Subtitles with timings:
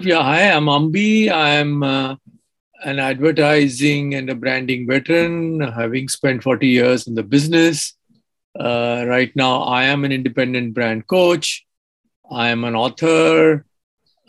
[0.00, 1.28] Yeah, hi, I'm Ambi.
[1.28, 2.14] I'm uh,
[2.84, 7.94] an advertising and a branding veteran, having spent 40 years in the business.
[8.56, 11.66] Uh, right now, I am an independent brand coach.
[12.30, 13.66] I am an author.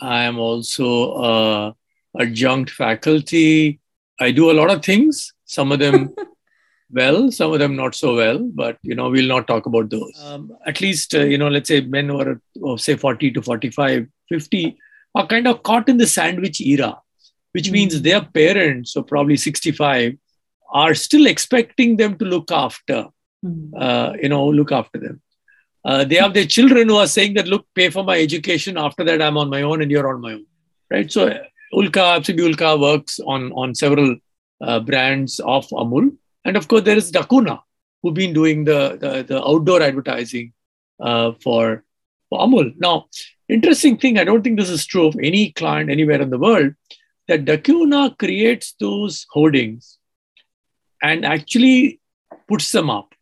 [0.02, 1.76] I am also a
[2.20, 3.80] adjunct faculty.
[4.20, 5.34] I do a lot of things.
[5.46, 6.16] Some of them
[6.92, 10.20] well, some of them not so well, but you know we'll not talk about those.
[10.20, 13.42] Um, at least uh, you know, let's say men who are oh, say 40 to
[13.44, 14.80] 45, 50
[15.16, 17.02] are kind of caught in the sandwich era,
[17.52, 17.74] which mm-hmm.
[17.74, 20.18] means their parents, so probably 65,
[20.72, 23.08] are still expecting them to look after,
[23.46, 23.76] mm-hmm.
[23.76, 25.22] uh, you know, look after them.
[25.84, 28.78] Uh, they have their children who are saying that, look, pay for my education.
[28.78, 30.46] After that, I'm on my own and you're on my own,
[30.92, 31.12] right?
[31.12, 31.30] So
[31.74, 34.18] Ulka, FCB Ulka works on, on several
[34.62, 36.16] uh, brands of Amul.
[36.46, 37.62] And of course, there is daCunha,
[38.02, 40.54] who've been doing the, the, the outdoor advertising
[41.00, 41.84] uh, for,
[42.30, 42.74] for Amul.
[42.78, 43.08] Now,
[43.50, 46.74] Interesting thing, I don't think this is true of any client anywhere in the world,
[47.28, 49.98] that daCunha creates those hoardings
[51.02, 52.00] and actually
[52.48, 53.16] puts them up.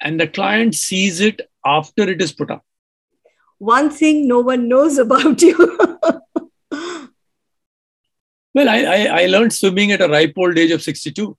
[0.00, 2.64] And the client sees it after it is put up.
[3.58, 5.56] One thing no one knows about you.
[8.54, 11.36] well, I, I, I learned swimming at a ripe old age of 62.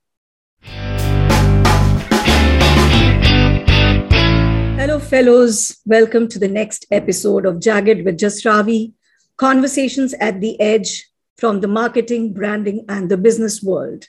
[4.82, 5.80] Hello, fellows.
[5.86, 8.94] Welcome to the next episode of Jagged with Jasravi
[9.38, 14.08] Conversations at the Edge from the marketing, branding, and the business world.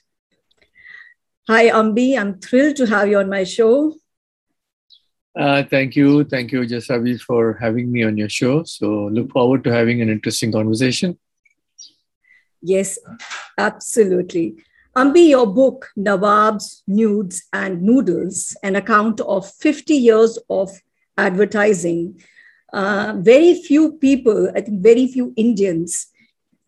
[1.47, 2.19] Hi, Ambi.
[2.19, 3.97] I'm thrilled to have you on my show.
[5.39, 6.25] Uh, thank you.
[6.25, 8.65] Thank you, Jasravi, for having me on your show.
[8.65, 11.19] So, look forward to having an interesting conversation.
[12.63, 12.99] Yes,
[13.59, 14.57] absolutely.
[14.95, 20.71] Ambi, your book, Nawabs, Nudes, and Noodles, an account of 50 years of
[21.17, 22.21] advertising.
[22.75, 26.09] Uh, very few people, I think very few Indians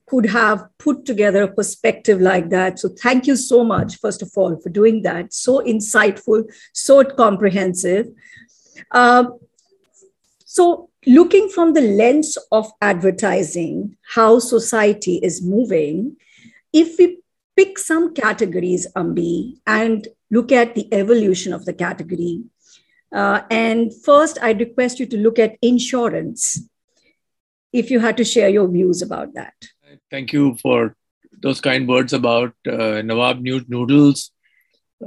[0.06, 2.78] could have put together a perspective like that.
[2.78, 5.34] So thank you so much, first of all, for doing that.
[5.34, 8.08] So insightful, so comprehensive.
[8.90, 9.24] Uh,
[10.46, 16.16] so looking from the lens of advertising, how society is moving,
[16.72, 17.18] if we
[17.56, 22.44] pick some categories, Ambi, and look at the evolution of the category.
[23.12, 26.68] Uh, and first, I'd request you to look at insurance,
[27.72, 29.54] if you had to share your views about that.
[30.10, 30.96] Thank you for
[31.40, 34.32] those kind words about uh, Nawab Noodles,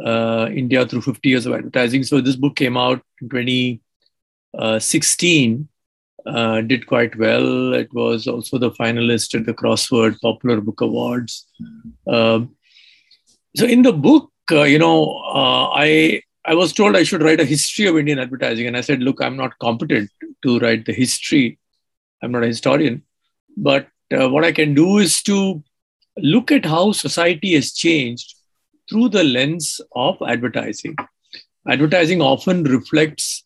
[0.05, 2.03] uh, India through 50 years of advertising.
[2.03, 5.67] So, this book came out in 2016
[6.27, 7.73] uh, did quite well.
[7.73, 11.47] It was also the finalist at the Crossword Popular Book Awards.
[12.05, 12.41] Uh,
[13.55, 17.41] so in the book, uh, you know, uh, I I was told I should write
[17.41, 20.09] a history of Indian advertising, and I said, look, I'm not competent
[20.43, 21.59] to write the history.
[22.21, 23.03] I'm not a historian,
[23.57, 25.61] but uh, what I can do is to
[26.17, 28.35] look at how society has changed
[28.89, 30.95] through the lens of advertising.
[31.67, 33.43] Advertising often reflects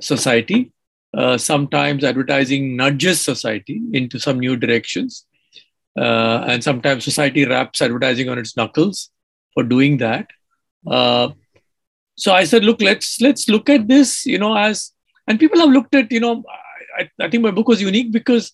[0.00, 0.72] society
[1.14, 5.26] uh, sometimes advertising nudges society into some new directions.
[5.98, 9.10] Uh, and sometimes society wraps advertising on its knuckles
[9.54, 10.28] for doing that.
[10.86, 11.30] Uh,
[12.16, 14.92] so I said, look, let's let's look at this, you know, as
[15.26, 16.44] and people have looked at, you know,
[16.98, 18.52] I, I think my book was unique because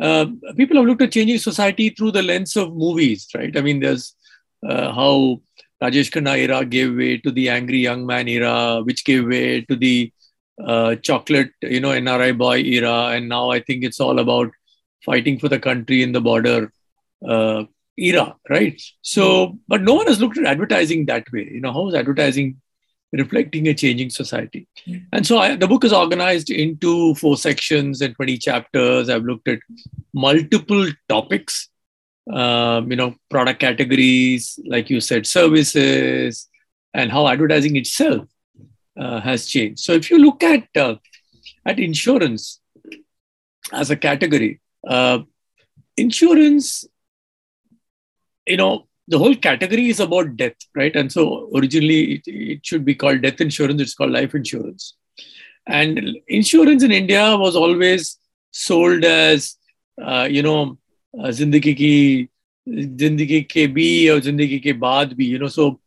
[0.00, 0.26] uh,
[0.56, 3.56] people have looked at changing society through the lens of movies, right?
[3.56, 4.14] I mean, there's
[4.66, 5.40] uh, how
[5.82, 9.76] Rajesh Khanna era gave way to the angry young man era, which gave way to
[9.76, 10.12] the
[10.60, 14.50] uh, chocolate, you know, NRI boy era, and now I think it's all about
[15.04, 16.72] fighting for the country in the border
[17.26, 17.64] uh,
[17.96, 18.80] era, right?
[19.02, 21.48] So, but no one has looked at advertising that way.
[21.52, 22.60] You know, how is advertising
[23.12, 24.68] reflecting a changing society?
[24.86, 25.04] Mm-hmm.
[25.12, 29.08] And so, I, the book is organized into four sections and twenty chapters.
[29.08, 29.60] I've looked at
[30.12, 31.68] multiple topics.
[32.32, 36.48] Um, you know, product categories, like you said, services,
[36.94, 38.28] and how advertising itself
[38.94, 39.78] uh, has changed.
[39.78, 40.96] So if you look at uh,
[41.64, 42.60] at insurance
[43.72, 45.20] as a category, uh,
[45.96, 46.84] insurance,
[48.46, 50.94] you know, the whole category is about death, right?
[50.94, 54.94] And so originally it, it, should be called death insurance, it's called life insurance.
[55.66, 58.18] And insurance in India was always
[58.50, 59.56] sold as,
[60.02, 60.76] uh, you know,
[61.16, 62.28] zindagi ki,
[62.68, 65.80] zindagi ke bhi or zindagi ke baad bhi, you know, so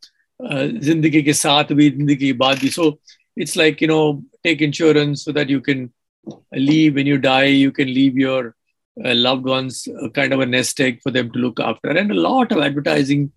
[0.44, 2.72] uh, zindagi ke saath bhi, zindagi baad bhi.
[2.72, 3.00] So
[3.36, 5.92] it's like, you know, take insurance so that you can
[6.54, 8.56] leave when you die, you can leave your
[9.04, 11.90] uh, loved ones uh, kind of a nest egg for them to look after.
[11.90, 13.32] And a lot of advertising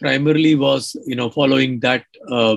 [0.00, 2.56] primarily was, you know, following that uh,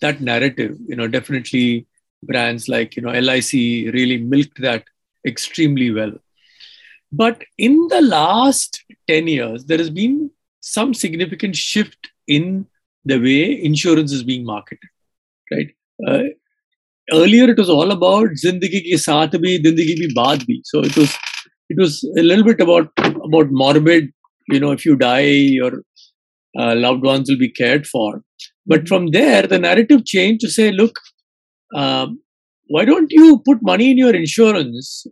[0.00, 0.76] that narrative.
[0.86, 1.86] You know, definitely
[2.22, 3.52] brands like you know LIC
[3.94, 4.84] really milked that
[5.26, 6.12] extremely well.
[7.12, 10.30] But in the last ten years, there has been
[10.60, 12.66] some significant shift in
[13.04, 14.88] the way insurance is being marketed,
[15.52, 15.68] right?
[16.06, 16.22] Uh,
[17.12, 20.60] earlier, it was all about zindagi ki saath bhi, zindagi bhi baad bhi.
[20.64, 21.16] So it was
[21.68, 24.10] it was a little bit about about morbid.
[24.48, 25.72] You know, if you die, your
[26.58, 28.22] uh, loved ones will be cared for.
[28.66, 30.98] But from there, the narrative changed to say, look,
[31.74, 32.20] um,
[32.68, 35.06] why don't you put money in your insurance?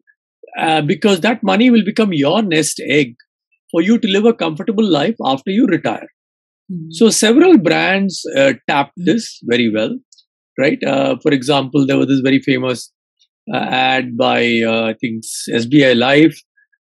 [0.58, 3.14] Uh, because that money will become your nest egg
[3.70, 6.08] for you to live a comfortable life after you retire.
[6.70, 6.90] Mm-hmm.
[6.90, 9.98] So several brands uh, tapped this very well,
[10.58, 10.82] right?
[10.84, 12.92] Uh, for example, there was this very famous
[13.52, 16.38] uh, ad by uh, I think SBI Life,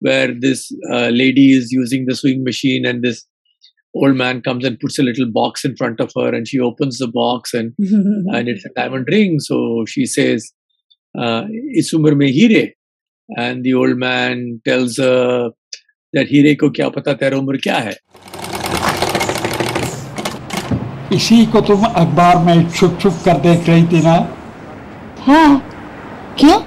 [0.00, 3.26] where this uh, lady is using the sewing machine and this
[3.94, 6.98] old man comes and puts a little box in front of her and she opens
[6.98, 9.40] the box and and it's a diamond ring.
[9.40, 10.52] So she says
[11.18, 12.72] uh, is umar mein heere
[13.36, 15.50] and the old man tells her
[16.12, 17.16] that heere ko kya pata?
[17.16, 18.45] Tera umar kya hai
[21.12, 24.28] इसी को तुम अखबार में छुप छुप कर देख रही थी ना?
[25.26, 25.62] हाँ।
[26.38, 26.60] क्यों?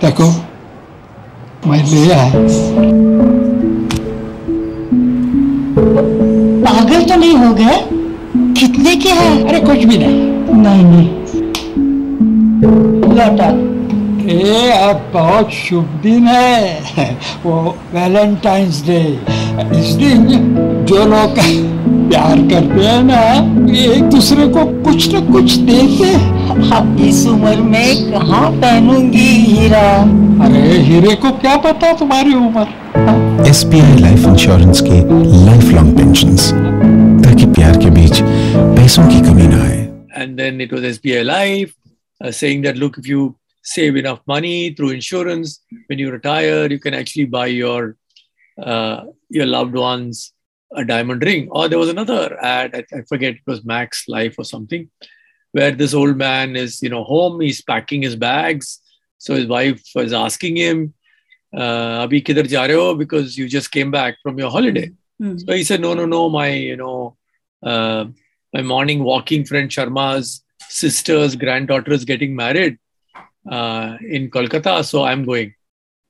[0.00, 0.24] देखो
[1.66, 2.32] मैं ले आया।
[6.64, 7.88] पागल तो नहीं हो गए?
[8.36, 9.48] कितने के हैं?
[9.48, 10.22] अरे कुछ भी नहीं।
[10.62, 11.08] नहीं नहीं।
[13.14, 13.69] लौटा।
[14.30, 16.80] ये अब बहुत शुभ दिन है।
[17.44, 19.20] वो वैलेंटाइंस डे
[19.80, 20.26] इस दिन
[20.88, 21.38] जो लोग
[22.10, 23.20] प्यार करते हैं ना
[23.94, 26.14] एक दूसरे को कुछ न कुछ देते
[26.76, 30.02] अब इस उम्र में कहाँ पहनूँगी हीरा?
[30.44, 32.66] अरे हीरे को क्या पता तुम्हारी उम्र?
[33.48, 35.00] S B I life insurance के
[35.46, 36.36] लाइफ लॉन्ग पेंशन
[37.24, 38.22] ताकि प्यार के बीच
[38.78, 39.80] पैसों की कमी ना आए।
[40.38, 41.70] Then it was SBI Life
[42.20, 46.78] uh, saying that, look, if you save enough money through insurance, when you retire, you
[46.78, 47.96] can actually buy your
[48.62, 50.32] uh, your loved ones
[50.72, 51.48] a diamond ring.
[51.50, 54.90] Or there was another ad, I, I forget, it was Max Life or something,
[55.52, 58.80] where this old man is, you know, home, he's packing his bags.
[59.18, 60.94] So his wife was asking him,
[61.54, 62.94] uh, Abhi kidhar ja rahe ho?
[62.94, 64.92] Because you just came back from your holiday.
[65.18, 65.36] Hmm.
[65.38, 67.16] So he said, no, no, no, my, you know,
[67.62, 68.06] uh,
[68.54, 72.78] my morning walking friend Sharma's sister's granddaughter is getting married
[73.50, 75.54] uh, in Kolkata, so I'm going.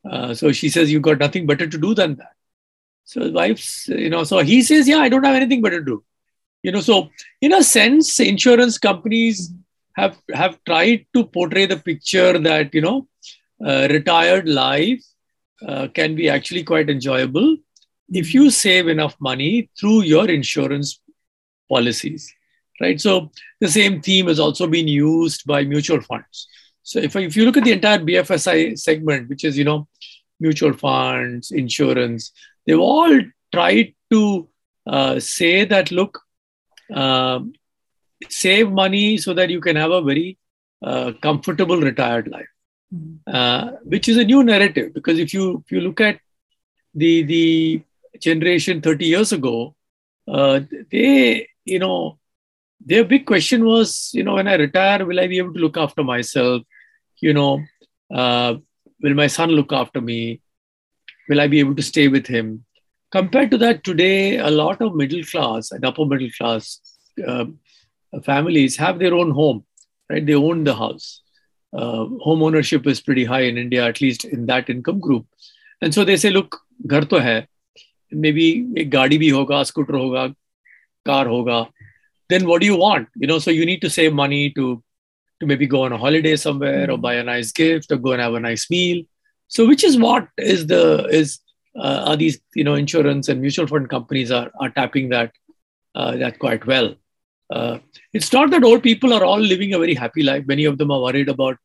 [0.09, 2.33] Uh, so she says, You've got nothing better to do than that.
[3.11, 5.85] So his wife's, you know, so he says, yeah, I don't have anything better to
[5.85, 6.05] do.
[6.63, 7.11] You know, so
[7.41, 9.53] in a sense, insurance companies
[9.97, 13.09] have have tried to portray the picture that you know,
[13.67, 15.03] uh, retired life
[15.67, 17.57] uh, can be actually quite enjoyable
[18.11, 21.01] if you save enough money through your insurance
[21.69, 22.33] policies,
[22.81, 23.01] right?
[23.01, 26.47] So the same theme has also been used by mutual funds.
[26.91, 29.87] So if, if you look at the entire BFSI segment, which is, you know,
[30.41, 32.33] mutual funds, insurance,
[32.67, 33.17] they've all
[33.53, 34.49] tried to
[34.89, 36.21] uh, say that, look,
[36.93, 37.53] um,
[38.29, 40.37] save money so that you can have a very
[40.83, 42.49] uh, comfortable retired life,
[43.33, 44.93] uh, which is a new narrative.
[44.93, 46.19] Because if you if you look at
[46.93, 47.83] the the
[48.19, 49.77] generation 30 years ago,
[50.27, 50.59] uh,
[50.91, 52.19] they you know
[52.85, 55.77] their big question was you know when I retire, will I be able to look
[55.77, 56.63] after myself?
[57.22, 57.62] You know,
[58.14, 58.56] uh,
[59.02, 60.42] will my son look after me?
[61.30, 62.66] Will I be able to stay with him?
[63.12, 66.80] Compared to that, today a lot of middle class and upper middle class
[67.28, 67.46] uh,
[68.24, 69.66] families have their own home,
[70.10, 70.26] right?
[70.26, 71.22] They own the house.
[71.74, 75.26] Uh, home ownership is pretty high in India, at least in that income group.
[75.82, 77.48] And so they say, look, घर तो है,
[78.14, 80.36] maybe एक गाड़ी भी होगा, scooter होगा,
[81.06, 81.68] car होगा.
[82.30, 83.08] Then what do you want?
[83.16, 84.54] You know, so you need to save money
[85.41, 88.23] to maybe go on a holiday somewhere or buy a nice gift or go and
[88.23, 89.03] have a nice meal.
[89.49, 91.41] So which is what is the is
[91.77, 95.33] uh, are these you know insurance and mutual fund companies are are tapping that
[95.95, 96.95] uh, that quite well.
[97.51, 97.79] Uh,
[98.13, 100.47] it's not that old people are all living a very happy life.
[100.47, 101.57] Many of them are worried about,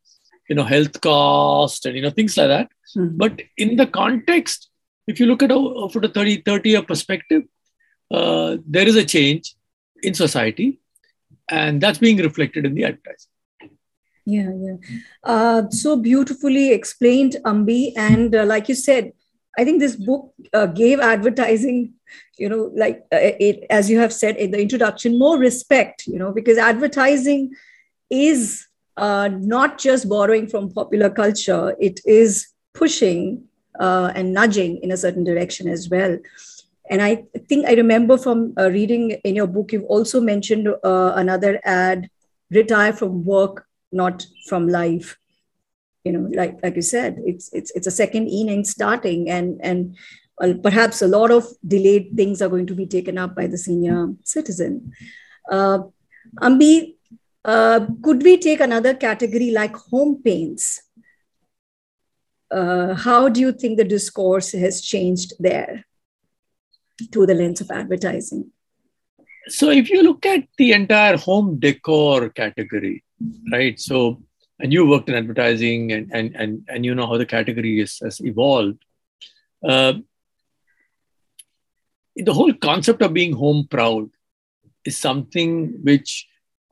[0.50, 2.70] you know, health cost and, you know, things like that.
[2.98, 3.18] Mhm.
[3.18, 4.70] But in the context,
[5.08, 7.44] if you look at a, for the 30, 30 year perspective,
[8.12, 9.56] uh, there is a change
[10.02, 10.80] in society
[11.50, 13.32] and that's being reflected in the advertising.
[14.26, 14.76] Yeah, yeah.
[15.24, 17.94] Uh, so beautifully explained, Ambi.
[17.96, 19.14] And uh, like you said,
[19.58, 21.94] I think this book uh, gave advertising,
[22.38, 26.18] you know, like uh, it, as you have said in the introduction, more respect, you
[26.18, 27.54] know, because advertising
[28.10, 28.68] is
[28.98, 33.44] uh, not just borrowing from popular culture, it is pushing
[33.80, 36.18] uh, and nudging in a certain direction as well.
[36.90, 42.10] And I think I remember from reading in your book, you've also mentioned another ad
[42.52, 45.18] retire from work, not from life.
[46.04, 49.96] you know, like like you said, it's it's it's a second inning starting, and and
[50.64, 54.14] perhaps a lot of delayed things are going to be taken up by the senior
[54.24, 54.94] citizen.
[55.50, 55.80] Uh,
[56.42, 56.96] Ambi,
[57.44, 60.82] uh, could we take another category like home paints?
[62.52, 65.86] Uh, how do you think the discourse has changed there
[67.12, 68.52] through the lens of advertising?
[69.48, 73.04] So, if you look at the entire home decor category,
[73.52, 73.80] right?
[73.80, 74.22] So,
[74.60, 78.00] and you worked in advertising and and and, and you know how the category is,
[78.00, 78.84] has evolved.
[79.68, 79.94] Uh,
[82.16, 84.10] the whole concept of being home proud
[84.86, 86.28] is something which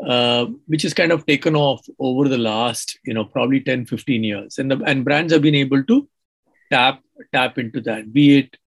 [0.06, 4.24] uh, which is kind of taken off over the last you know probably 10 15
[4.24, 6.08] years and the, and brands have been able to
[6.72, 8.58] tap tap into that be it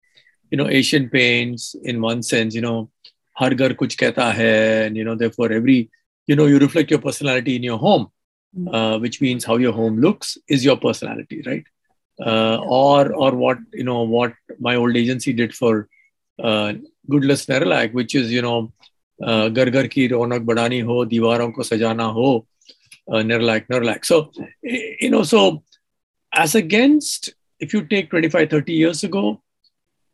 [0.51, 2.91] you know asian paints in one sense you know
[3.33, 5.91] har ghar kuch kehta hai and you know therefore every
[6.27, 8.11] you know you reflect your personality in your home
[8.55, 8.69] hmm.
[8.69, 11.65] uh, which means how your home looks is your personality right?
[12.25, 15.87] Uh, or or what you know what my old agency did for
[16.43, 16.73] uh,
[17.11, 18.73] Goodlass Nerolac, which is you know
[19.21, 20.09] gargar घर की
[20.45, 22.47] badani ho, हो ko sajana ho,
[23.09, 24.05] uh, Nerolac, Nerolac.
[24.05, 24.31] So
[24.63, 25.63] you know, so
[26.33, 29.43] as against if you take 25, 30 years ago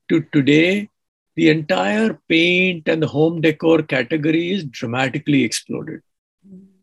[0.08, 0.88] to today,
[1.34, 6.02] the entire paint and the home decor category is dramatically exploded.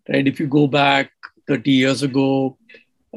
[0.08, 0.28] Right?
[0.28, 1.12] If you go back
[1.48, 2.58] 30 years ago,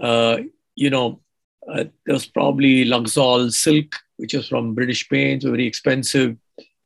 [0.00, 0.38] uh,
[0.74, 1.20] you know,
[1.68, 6.36] uh, there was probably Luxol silk, which is from British paints, very expensive,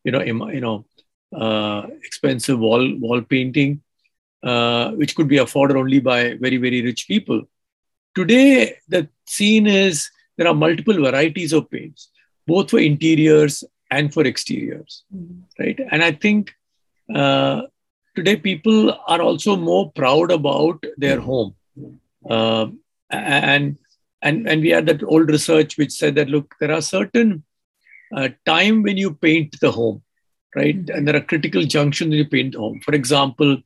[0.04, 0.86] you know, you know,
[1.34, 3.82] uh, expensive wall wall painting,
[4.42, 7.42] uh, which could be afforded only by very very rich people.
[8.14, 12.10] Today, the scene is there are multiple varieties of paints,
[12.46, 15.62] both for interiors and for exteriors, mm-hmm.
[15.62, 15.78] right?
[15.90, 16.54] And I think
[17.14, 17.62] uh,
[18.14, 21.54] today people are also more proud about their home,
[22.28, 22.66] uh,
[23.10, 23.76] and
[24.22, 27.44] and and we had that old research which said that look, there are certain
[28.14, 30.02] uh, time when you paint the home
[30.56, 30.76] right?
[30.76, 30.96] Mm-hmm.
[30.96, 32.80] And there are critical junctions when you paint home.
[32.80, 33.58] For example,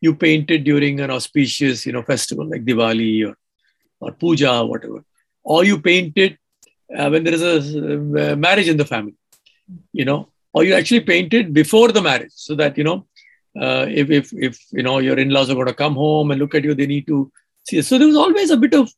[0.00, 3.36] you painted during an auspicious, you know, festival like Diwali or,
[4.00, 5.04] or Puja, or whatever.
[5.42, 6.38] Or you painted
[6.96, 9.14] uh, when there is a uh, marriage in the family,
[9.92, 13.06] you know, or you actually painted before the marriage so that, you know,
[13.60, 16.54] uh, if, if, if, you know, your in-laws are going to come home and look
[16.54, 17.30] at you, they need to
[17.68, 17.80] see.
[17.82, 18.90] So there was always a bit of,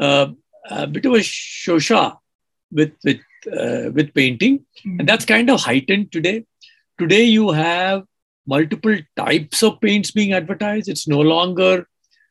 [0.00, 0.28] uh,
[0.70, 2.16] a bit of a shosha
[2.70, 3.20] with, with,
[3.52, 4.64] uh, with painting.
[4.84, 6.44] And that's kind of heightened today
[6.98, 8.04] today you have
[8.46, 10.88] multiple types of paints being advertised.
[10.88, 11.86] It's no longer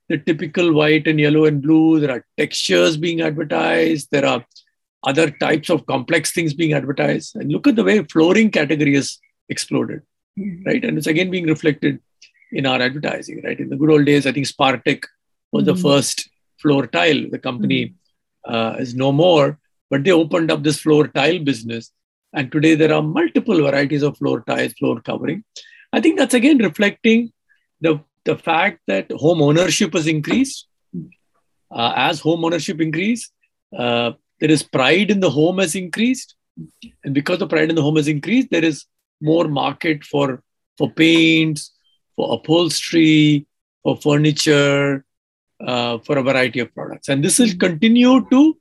[0.09, 1.99] the typical white and yellow and blue.
[1.99, 4.09] There are textures being advertised.
[4.11, 4.45] There are
[5.05, 7.35] other types of complex things being advertised.
[7.35, 9.17] And look at the way flooring category has
[9.49, 10.01] exploded,
[10.39, 10.63] mm-hmm.
[10.63, 10.83] right?
[10.83, 11.99] And it's again being reflected
[12.51, 13.59] in our advertising, right?
[13.59, 15.03] In the good old days, I think Spartek
[15.51, 15.75] was mm-hmm.
[15.75, 16.29] the first
[16.61, 17.29] floor tile.
[17.29, 17.95] The company
[18.47, 18.53] mm-hmm.
[18.53, 19.59] uh, is no more,
[19.89, 21.91] but they opened up this floor tile business
[22.35, 25.43] and today there are multiple varieties of floor tiles, floor covering.
[25.93, 27.31] I think that's again reflecting
[27.79, 30.67] the, the fact that home ownership has increased.
[31.71, 33.31] Uh, as home ownership increased,
[33.77, 36.35] uh, there is pride in the home has increased.
[37.03, 38.85] And because the pride in the home has increased, there is
[39.21, 40.41] more market for,
[40.77, 41.71] for paints,
[42.15, 43.45] for upholstery,
[43.83, 45.05] for furniture,
[45.65, 47.09] uh, for a variety of products.
[47.09, 48.57] And this will continue to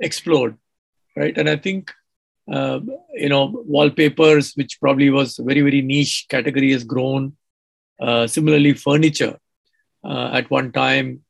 [0.00, 0.56] explode,
[1.16, 1.36] right?
[1.36, 1.92] And I think
[2.50, 2.80] uh,
[3.12, 7.36] you know, wallpapers, which probably was a very, very niche category, has grown.
[8.00, 9.38] Uh, similarly, furniture.
[10.04, 11.22] Uh, at one time,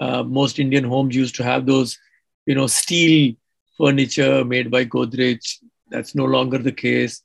[0.00, 1.98] uh, most Indian homes used to have those,
[2.46, 3.34] you know, steel
[3.78, 5.58] furniture made by Godrej.
[5.90, 7.22] That's no longer the case.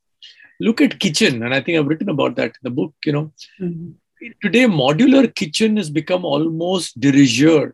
[0.59, 2.93] Look at kitchen, and I think I've written about that in the book.
[3.05, 4.27] You know, mm-hmm.
[4.41, 7.73] today modular kitchen has become almost rigueur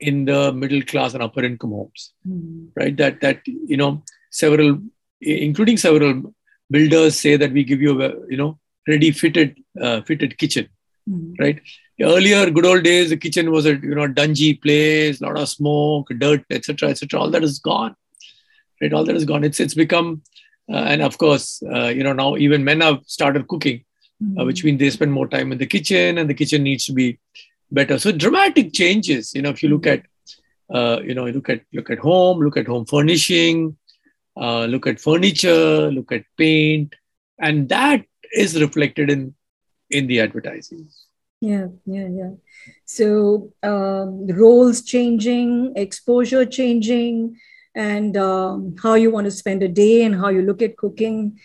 [0.00, 2.66] in the middle class and upper income homes, mm-hmm.
[2.74, 2.96] right?
[2.96, 4.78] That that you know several
[5.20, 6.34] including several
[6.70, 8.58] builders say that we give you a you know
[8.88, 10.68] ready fitted uh, fitted kitchen
[11.08, 11.34] mm-hmm.
[11.42, 11.60] right
[12.02, 15.48] earlier good old days the kitchen was a you know dungy place a lot of
[15.48, 17.94] smoke dirt etc etc all that is gone
[18.80, 18.92] right?
[18.92, 19.44] All that is gone.
[19.44, 20.22] It's it's become
[20.70, 23.84] uh, and of course uh, you know now even men have started cooking
[24.22, 24.46] mm-hmm.
[24.46, 27.18] which means they spend more time in the kitchen and the kitchen needs to be
[27.70, 27.98] better.
[27.98, 30.02] So dramatic changes you know if you look at
[30.72, 33.76] uh, you know look at look at home look at home furnishing
[34.36, 36.94] uh, look at furniture, look at paint,
[37.40, 39.34] and that is reflected in
[39.90, 40.88] in the advertising.
[41.40, 42.30] Yeah, yeah, yeah.
[42.84, 47.36] So um, roles changing, exposure changing,
[47.74, 51.38] and um, how you want to spend a day and how you look at cooking.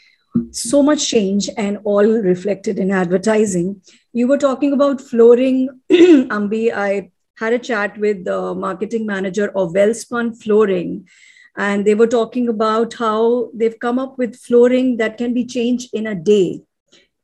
[0.52, 3.82] So much change and all reflected in advertising.
[4.12, 6.74] You were talking about flooring, Ambi.
[6.74, 11.08] I had a chat with the marketing manager of Welspun Flooring,
[11.56, 15.94] and they were talking about how they've come up with flooring that can be changed
[15.94, 16.64] in a day.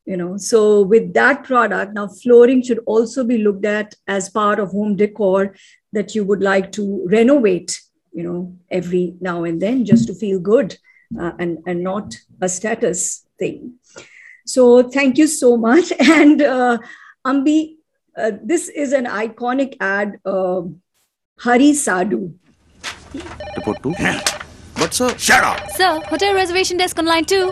[0.05, 4.59] You know, so with that product, now flooring should also be looked at as part
[4.59, 5.55] of home decor
[5.93, 7.79] that you would like to renovate,
[8.11, 10.77] you know, every now and then just to feel good
[11.19, 13.75] uh, and, and not a status thing.
[14.45, 15.93] So thank you so much.
[15.99, 16.79] And uh,
[17.25, 17.75] Ambi,
[18.17, 20.63] uh, this is an iconic ad, uh,
[21.39, 22.33] Hari Sadhu.
[23.57, 23.93] Report two.
[24.75, 25.69] but sir, Shut up!
[25.71, 27.51] Sir, hotel reservation desk on line two.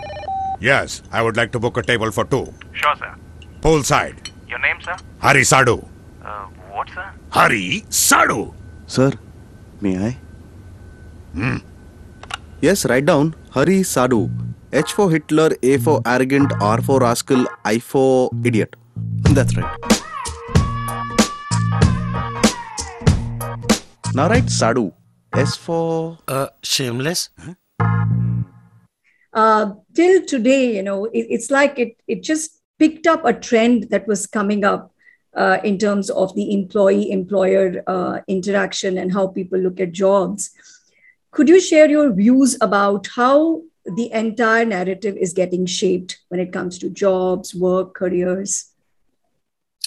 [0.60, 2.54] Yes, I would like to book a table for two.
[2.74, 3.16] Sure, sir.
[3.62, 4.32] Poolside.
[4.48, 4.96] Your name, sir?
[5.20, 5.78] Hari Sadhu.
[6.24, 7.06] Uh, what, sir?
[7.30, 8.54] Hari Sadhu.
[8.88, 9.12] sir,
[9.82, 10.18] may I?
[11.34, 11.58] Hmm.
[12.62, 14.30] Yes, write down Hari Sadhu.
[14.74, 18.76] H for Hitler, A for arrogant, R for rascal, I for idiot.
[19.38, 19.76] That's right.
[24.14, 24.92] Now write Sadhu.
[25.34, 27.30] S for Uh, shameless?
[29.34, 33.90] Uh, till today, you know, it, it's like it, it just picked up a trend
[33.92, 34.94] that was coming up
[35.36, 40.52] uh, in terms of the employee employer uh, interaction and how people look at jobs.
[41.32, 46.52] Could you share your views about how the entire narrative is getting shaped when it
[46.52, 48.72] comes to jobs, work, careers?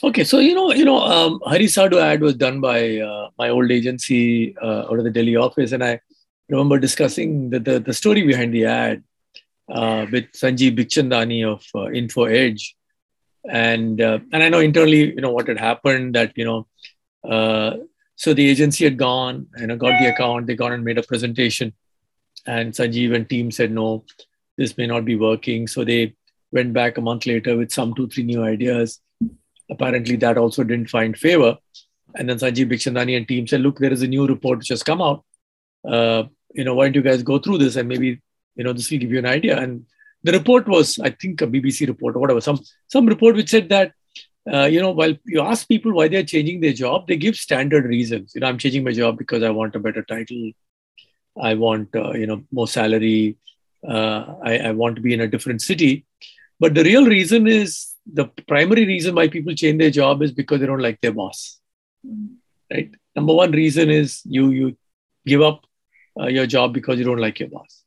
[0.04, 3.50] Okay, so you know, you know, um, Hari Sadhu ad was done by uh, my
[3.50, 6.00] old agency uh, out of the Delhi office, and I
[6.48, 9.04] remember discussing the the, the story behind the ad
[9.70, 12.76] uh, with Sanjeev Bikhchandani of uh, Info Edge,
[13.48, 16.66] and uh, and I know internally, you know, what had happened that you know,
[17.28, 17.76] uh,
[18.16, 20.98] so the agency had gone and you know, got the account, they gone and made
[20.98, 21.72] a presentation,
[22.46, 24.04] and Sanjeev and team said no,
[24.56, 26.14] this may not be working, so they
[26.50, 29.00] went back a month later with some two three new ideas
[29.72, 31.56] apparently that also didn't find favor.
[32.14, 34.82] And then Sanjeev Bikhchandani and team said, look, there is a new report which has
[34.82, 35.24] come out.
[35.86, 38.20] Uh, you know, why don't you guys go through this and maybe,
[38.54, 39.58] you know, this will give you an idea.
[39.58, 39.86] And
[40.22, 43.68] the report was, I think, a BBC report or whatever, some, some report which said
[43.70, 43.92] that,
[44.52, 47.84] uh, you know, while you ask people why they're changing their job, they give standard
[47.84, 48.32] reasons.
[48.34, 50.52] You know, I'm changing my job because I want a better title.
[51.40, 53.36] I want, uh, you know, more salary.
[53.86, 56.06] Uh, I, I want to be in a different city.
[56.58, 60.60] But the real reason is the primary reason why people change their job is because
[60.60, 61.60] they don't like their boss
[62.72, 64.76] right number one reason is you you
[65.26, 65.64] give up
[66.20, 67.81] uh, your job because you don't like your boss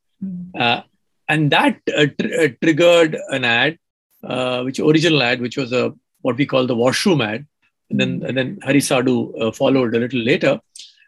[0.59, 0.81] uh,
[1.27, 3.77] and that uh, tr- uh, triggered an ad
[4.23, 7.45] uh, which original ad which was a what we call the washroom ad.
[7.89, 10.59] And then and then hari sadhu uh, followed a little later.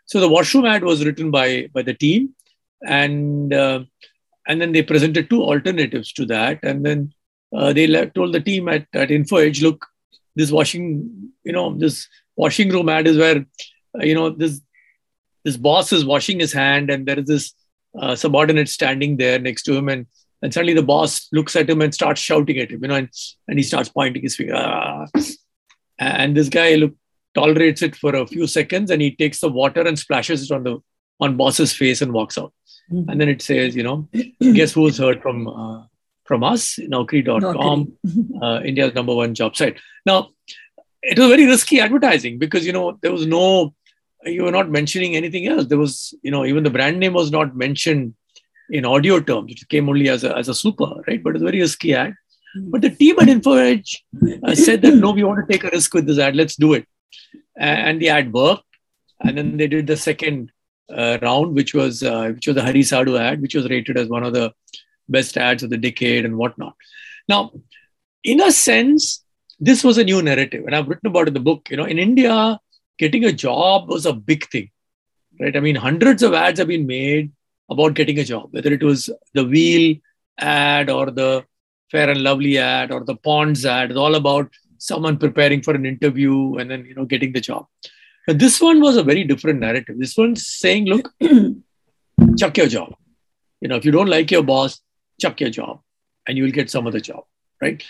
[0.05, 2.35] So the washroom ad was written by by the team.
[2.85, 3.53] And
[4.47, 6.59] and then they presented two alternatives to that.
[6.63, 7.13] And then
[7.53, 9.85] uh, they told the team at, at InfoEdge, look,
[10.35, 13.45] this washing, you know, this washing room ad is where,
[13.97, 14.61] uh, you know, this
[15.43, 17.53] this boss is washing his hand and there is this
[17.99, 20.05] uh, subordinate standing there next to him and
[20.43, 23.09] and suddenly the boss looks at him and starts shouting at him, you know, and,
[23.47, 24.55] and he starts pointing his finger.
[24.55, 25.07] "Ah."
[25.99, 26.93] And this guy look
[27.33, 30.63] tolerates it for a few seconds and he takes the water and splashes it on
[30.63, 30.77] the
[31.19, 32.53] on boss's face and walks out.
[32.89, 34.07] And then it says, you know,
[34.53, 35.83] guess who's heard from uh,
[36.23, 37.93] from us, Naukri.com,
[38.41, 39.79] uh, India's number one job site.
[40.05, 40.29] Now,
[41.01, 43.73] it was very risky advertising because, you know, there was no,
[44.27, 45.65] you were not mentioning anything else.
[45.67, 48.13] There was, you know, even the brand name was not mentioned
[48.69, 49.51] in audio terms.
[49.51, 51.23] It came only as a, as a super, right?
[51.23, 52.13] But it was a very risky ad.
[52.55, 53.97] But the team at InfoEdge
[54.43, 56.35] uh, said that, no, we want to take a risk with this ad.
[56.35, 56.87] Let's do it.
[57.57, 58.63] And the ad worked.
[59.19, 60.51] And then they did the second
[60.93, 64.07] uh, round, which was uh, which was the Hari Sadhu ad, which was rated as
[64.07, 64.53] one of the
[65.09, 66.75] best ads of the decade and whatnot.
[67.27, 67.51] Now,
[68.23, 69.23] in a sense,
[69.59, 71.69] this was a new narrative, and I've written about it in the book.
[71.69, 72.59] You know, in India,
[72.97, 74.69] getting a job was a big thing,
[75.39, 75.55] right?
[75.55, 77.31] I mean, hundreds of ads have been made
[77.69, 79.97] about getting a job, whether it was the Wheel
[80.39, 81.45] ad or the
[81.91, 83.91] Fair and Lovely ad or the Ponds ad.
[83.91, 87.65] It's all about someone preparing for an interview and then you know getting the job.
[88.25, 89.95] But this one was a very different narrative.
[89.97, 91.13] This one's saying, look,
[92.37, 92.93] chuck your job.
[93.61, 94.81] You know, if you don't like your boss,
[95.19, 95.81] chuck your job
[96.27, 97.23] and you will get some other job,
[97.61, 97.81] right?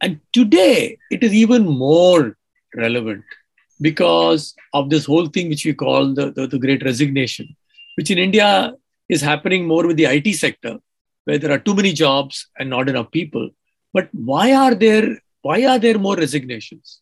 [0.00, 2.36] And today it is even more
[2.74, 3.24] relevant
[3.80, 7.56] because of this whole thing which we call the, the, the great resignation,
[7.96, 8.74] which in India
[9.08, 10.78] is happening more with the IT sector,
[11.24, 13.50] where there are too many jobs and not enough people.
[13.92, 17.00] But why are there why are there more resignations?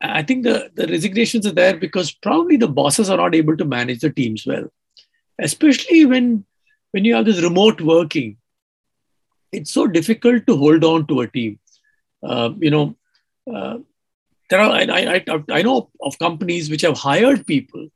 [0.00, 3.64] I think the, the resignations are there because probably the bosses are not able to
[3.64, 4.64] manage the teams well,
[5.38, 6.44] especially when
[6.92, 8.36] when you have this remote working.
[9.52, 11.58] It's so difficult to hold on to a team.
[12.22, 12.96] Uh, you know,
[13.52, 13.78] uh,
[14.52, 15.76] there are I, I, I know
[16.08, 17.88] of companies which have hired people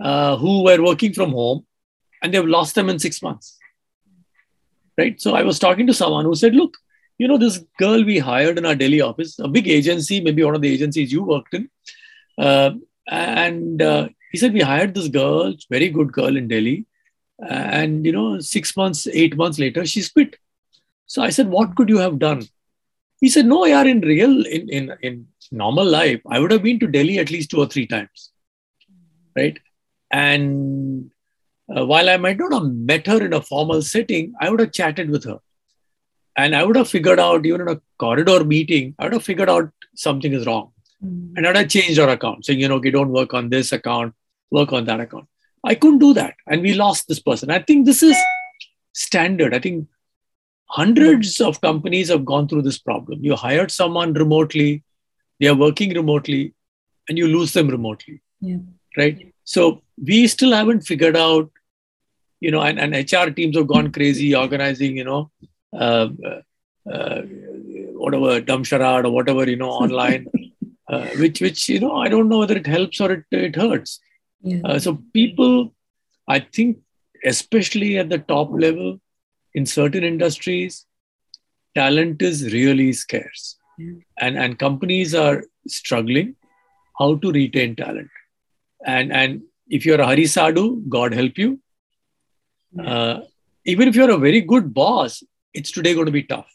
[0.00, 1.64] uh, who were working from home
[2.22, 3.56] and they've lost them in six months.
[4.98, 5.20] Right.
[5.20, 6.74] So I was talking to someone who said, look,
[7.18, 10.54] you know, this girl we hired in our Delhi office, a big agency, maybe one
[10.54, 11.68] of the agencies you worked in.
[12.38, 12.70] Uh,
[13.08, 16.86] and uh, he said, we hired this girl, very good girl in Delhi.
[17.38, 20.36] And, you know, six months, eight months later, she's quit.
[21.06, 22.42] So I said, what could you have done?
[23.20, 26.78] He said, no, yeah, in real, in, in, in normal life, I would have been
[26.80, 28.30] to Delhi at least two or three times.
[29.36, 29.58] Right.
[30.10, 31.10] And
[31.74, 34.72] uh, while I might not have met her in a formal setting, I would have
[34.72, 35.38] chatted with her.
[36.36, 39.48] And I would have figured out, even in a corridor meeting, I would have figured
[39.48, 40.72] out something is wrong.
[41.04, 41.32] Mm.
[41.36, 43.72] And I would have changed our account, saying, you know, okay, don't work on this
[43.72, 44.14] account,
[44.50, 45.26] work on that account.
[45.64, 46.34] I couldn't do that.
[46.46, 47.50] And we lost this person.
[47.50, 48.16] I think this is
[48.92, 49.54] standard.
[49.54, 49.88] I think
[50.66, 53.24] hundreds of companies have gone through this problem.
[53.24, 54.84] You hired someone remotely,
[55.40, 56.54] they are working remotely,
[57.08, 58.22] and you lose them remotely.
[58.40, 58.58] Yeah.
[58.96, 59.32] Right.
[59.44, 61.50] So we still haven't figured out,
[62.40, 65.30] you know, and, and HR teams have gone crazy organizing, you know,
[65.72, 66.08] uh,
[66.90, 67.22] uh,
[67.92, 70.26] whatever dumb charade or whatever, you know, online,
[70.88, 74.00] uh, which which you know I don't know whether it helps or it it hurts.
[74.42, 74.60] Yeah.
[74.64, 75.74] Uh, so people,
[76.28, 76.78] I think,
[77.24, 79.00] especially at the top level,
[79.54, 80.86] in certain industries,
[81.74, 83.65] talent is really scarce, Yeah.
[83.78, 86.34] And and companies are struggling
[86.98, 88.10] how to retain talent.
[88.84, 91.60] And and if you're a Hari Sadhu, God help you.
[92.78, 93.20] Uh,
[93.64, 95.22] even if you're a very good boss,
[95.54, 96.52] it's today going to be tough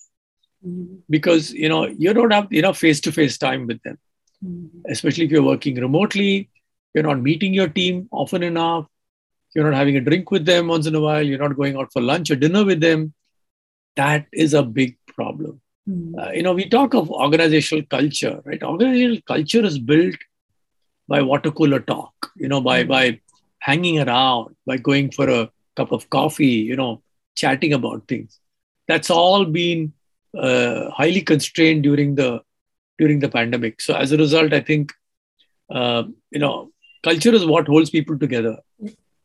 [0.66, 1.00] Mhm.
[1.10, 3.96] because you know you don't have enough face-to-face time with them
[4.46, 4.84] Mhm.
[4.96, 6.50] especially if you're working remotely
[6.94, 8.86] you're not meeting your team often enough
[9.56, 11.92] you're not having a drink with them once in a while you're not going out
[11.96, 13.08] for lunch or dinner with them
[14.02, 15.60] that is a big problem.
[16.20, 18.64] Uh, you know we talk of organizational culture right?
[18.64, 20.16] Organizational culture is built
[21.08, 23.20] by water cooler talk you know by by
[23.60, 27.02] hanging around by going for a cup of coffee you know
[27.36, 28.40] chatting about things.
[28.88, 29.94] That's all been
[30.38, 32.42] uh, highly constrained during the
[32.98, 33.82] during the pandemic.
[33.82, 34.94] So as a result i think
[35.70, 36.72] uh, you know
[37.04, 38.58] culture is what holds people together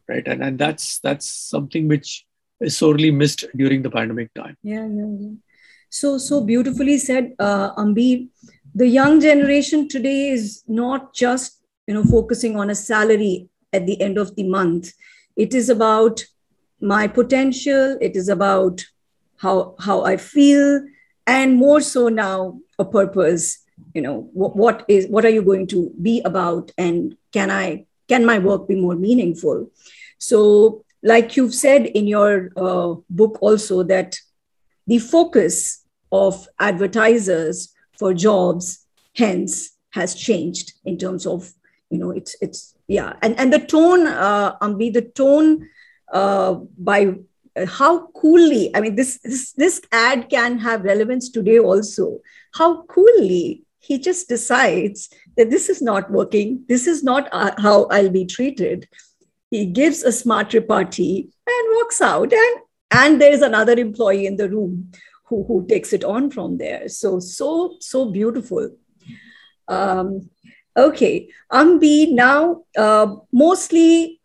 [0.08, 0.26] right?
[0.26, 2.24] And and that's that's something which
[2.60, 4.56] is sorely missed during the pandemic time.
[4.62, 5.34] Yeah, yeah, yeah.
[5.96, 8.28] So, so beautifully said, uh, Ambi.
[8.74, 13.98] The young generation today is not just you know focusing on a salary at the
[14.02, 14.92] end of the month.
[15.36, 16.22] It is about
[16.82, 17.96] my potential.
[18.02, 18.84] It is about
[19.38, 20.82] how how I feel,
[21.26, 23.64] and more so now a purpose.
[23.94, 27.86] You know what, what is what are you going to be about, and can I
[28.06, 29.70] can my work be more meaningful?
[30.18, 34.18] So, like you've said in your uh, book also that
[34.86, 35.84] the focus
[36.16, 41.52] of advertisers for jobs hence has changed in terms of
[41.90, 43.14] you know it's it's yeah.
[43.22, 45.68] And and the tone uh ambi the tone
[46.12, 47.14] uh by
[47.56, 52.20] uh, how coolly i mean this this this ad can have relevance today also.
[52.54, 57.84] How coolly he just decides that this is not working this is not uh, how
[57.90, 58.88] i'll be treated.
[59.50, 64.36] He gives a smart repartee and walks out and and there is another employee in
[64.36, 64.90] the room
[65.26, 66.88] who, who takes it on from there.
[66.88, 68.70] So so so beautiful.
[69.68, 70.30] Um,
[70.76, 71.28] okay.
[71.52, 74.20] Ambi now uh, mostly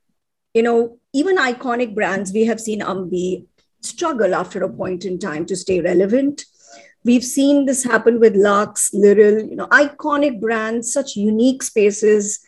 [0.54, 3.46] you know even iconic brands we have seen ambi
[3.82, 6.46] struggle after a point in time to stay relevant.
[7.04, 12.40] We've seen this happen with lux Liril, you know iconic brands such unique spaces.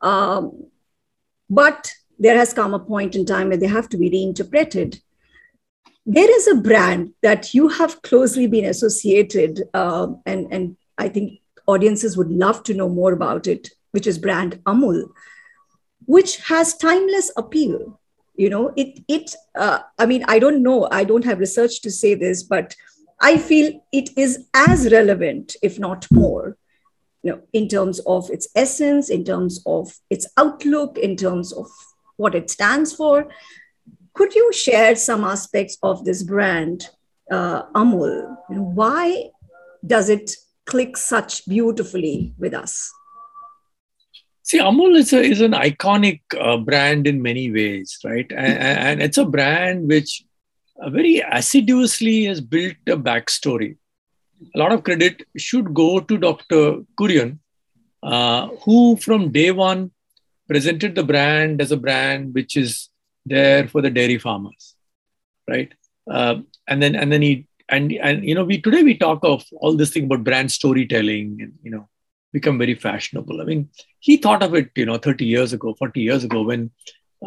[0.00, 0.68] Um,
[1.50, 5.00] but there has come a point in time where they have to be reinterpreted
[6.06, 11.40] there is a brand that you have closely been associated uh, and and i think
[11.66, 15.08] audiences would love to know more about it which is brand amul
[16.06, 18.00] which has timeless appeal.
[18.34, 21.90] You know it it uh, i mean i don't know i don't have research to
[21.90, 22.74] say this but
[23.20, 26.56] i feel it is as relevant if not more
[27.22, 31.66] you know in terms of its essence in terms of its outlook in terms of
[32.16, 33.28] what it stands for
[34.14, 36.88] could you share some aspects of this brand,
[37.30, 38.36] uh, Amul?
[38.48, 39.30] Why
[39.86, 40.32] does it
[40.66, 42.92] click such beautifully with us?
[44.42, 48.26] See, Amul is, a, is an iconic uh, brand in many ways, right?
[48.30, 50.24] And, and it's a brand which
[50.82, 53.76] uh, very assiduously has built a backstory.
[54.54, 56.82] A lot of credit should go to Dr.
[56.98, 57.38] Kurian,
[58.02, 59.92] uh, who from day one
[60.48, 62.89] presented the brand as a brand which is
[63.30, 64.74] there for the dairy farmers,
[65.48, 65.72] right?
[66.10, 66.36] Uh,
[66.68, 69.76] and then and then he and and you know we today we talk of all
[69.76, 71.88] this thing about brand storytelling and you know
[72.32, 73.40] become very fashionable.
[73.40, 76.70] I mean, he thought of it, you know, 30 years ago, 40 years ago when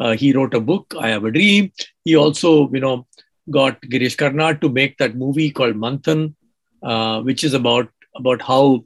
[0.00, 1.72] uh, he wrote a book, I Have a Dream.
[2.04, 3.06] He also, you know,
[3.50, 6.34] got Girish Karnad to make that movie called Manthan,
[6.82, 8.84] uh, which is about about how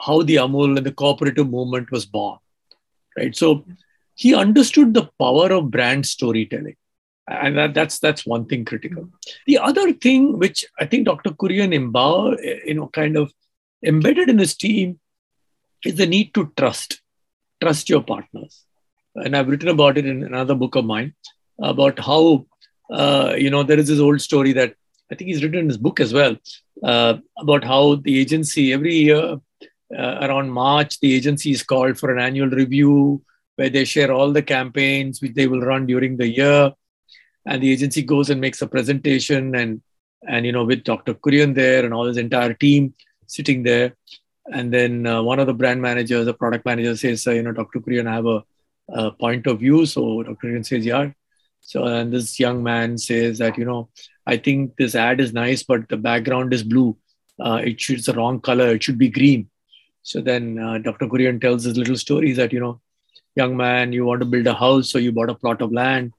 [0.00, 2.38] how the Amul and the cooperative movement was born,
[3.16, 3.34] right?
[3.34, 3.64] So
[4.16, 6.76] he understood the power of brand storytelling,
[7.28, 9.08] and that, that's that's one thing critical.
[9.46, 11.30] The other thing, which I think Dr.
[11.30, 13.32] Kurian empower, you know, kind of
[13.84, 14.98] embedded in his team,
[15.84, 17.00] is the need to trust,
[17.62, 18.64] trust your partners,
[19.14, 21.14] and I've written about it in another book of mine
[21.60, 22.46] about how
[22.90, 24.74] uh, you know there is this old story that
[25.12, 26.36] I think he's written in his book as well
[26.82, 29.38] uh, about how the agency every year
[29.96, 33.22] uh, around March, the agency is called for an annual review
[33.56, 36.72] where they share all the campaigns which they will run during the year.
[37.46, 39.82] And the agency goes and makes a presentation and
[40.26, 41.14] and you know with Dr.
[41.14, 42.94] Kurian there and all his entire team
[43.26, 43.96] sitting there.
[44.52, 47.52] And then uh, one of the brand managers, the product manager says, uh, you know,
[47.52, 47.80] Dr.
[47.80, 48.44] Kurian, I have a,
[48.88, 49.86] a point of view.
[49.86, 50.48] So Dr.
[50.48, 51.10] Kurian says, yeah.
[51.60, 53.88] So and this young man says that, you know,
[54.24, 56.96] I think this ad is nice, but the background is blue.
[57.40, 58.68] Uh, it should, it's the wrong color.
[58.68, 59.50] It should be green.
[60.02, 61.08] So then uh, Dr.
[61.08, 62.80] Kurian tells his little story that, you know,
[63.36, 66.12] young man, you want to build a house, so you bought a plot of land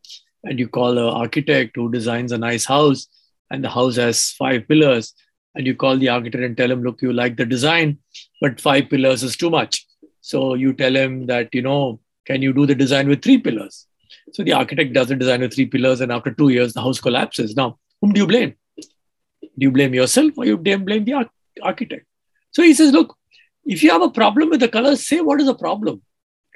[0.43, 3.07] and you call an architect who designs a nice house
[3.49, 5.13] and the house has five pillars
[5.55, 7.97] and you call the architect and tell him, look, you like the design,
[8.39, 9.85] but five pillars is too much.
[10.21, 13.87] So you tell him that, you know, can you do the design with three pillars?
[14.33, 16.99] So the architect does the design with three pillars, and after two years, the house
[16.99, 17.55] collapses.
[17.55, 18.55] Now, whom do you blame?
[19.41, 21.29] Do you blame yourself or you blame the
[21.63, 22.05] architect?
[22.51, 23.15] So he says, look,
[23.65, 26.01] if you have a problem with the colors, say what is the problem,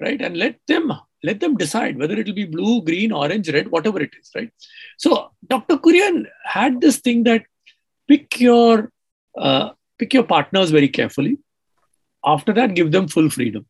[0.02, 0.22] right?
[0.22, 0.92] And let them
[1.24, 4.52] let them decide whether it will be blue, green, orange, red, whatever it is, right?
[4.98, 5.78] So Dr.
[5.78, 7.44] Kurian had this thing that
[8.08, 8.92] pick your
[9.38, 11.38] uh, pick your partners very carefully.
[12.26, 13.66] After that, give them full freedom,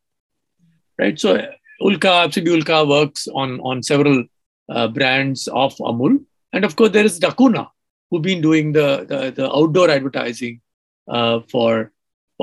[0.98, 1.20] right?
[1.20, 1.46] So
[1.82, 4.26] Ulka, Absolute Ulka works on on several
[4.70, 7.68] uh, brands of Amul, and of course there is daCunha,
[8.10, 10.62] who've been doing the the, the outdoor advertising
[11.08, 11.92] uh, for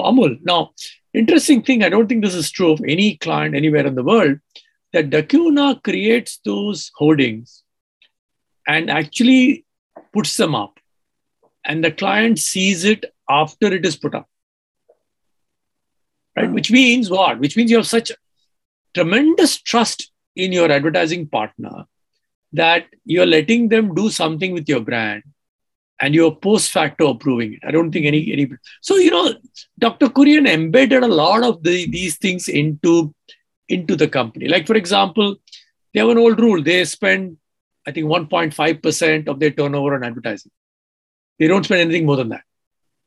[0.05, 0.39] Amul.
[0.43, 0.73] Now,
[1.15, 4.39] interesting thing, I don't think this is true of any client anywhere in the world,
[4.93, 7.63] that daCunha creates those hoardings
[8.67, 9.65] and actually
[10.13, 10.79] puts them up,
[11.65, 14.29] and the client sees it after it is put up.
[16.37, 17.41] Right, which means what?
[17.41, 18.13] Which means you have such
[18.95, 21.87] tremendous trust in your advertising partner
[22.53, 25.23] that you're letting them do something with your brand
[26.01, 27.61] and you're post facto approving it.
[27.67, 29.35] I don't think any any so you know
[29.79, 30.07] Dr.
[30.09, 33.15] Kurian embedded a lot of the, these things into
[33.69, 34.49] into the company.
[34.49, 35.37] Like for example,
[35.93, 36.63] they have an old rule.
[36.63, 37.37] They spend
[37.87, 40.53] I think 1.5% of their turnover on advertising.
[41.39, 42.43] They don't spend anything more than that.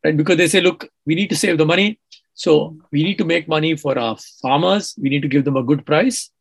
[0.03, 0.17] Right?
[0.17, 1.99] Because they say, look, we need to save the money.
[2.33, 4.95] So we need to make money for our farmers.
[4.97, 6.31] We need to give them a good price.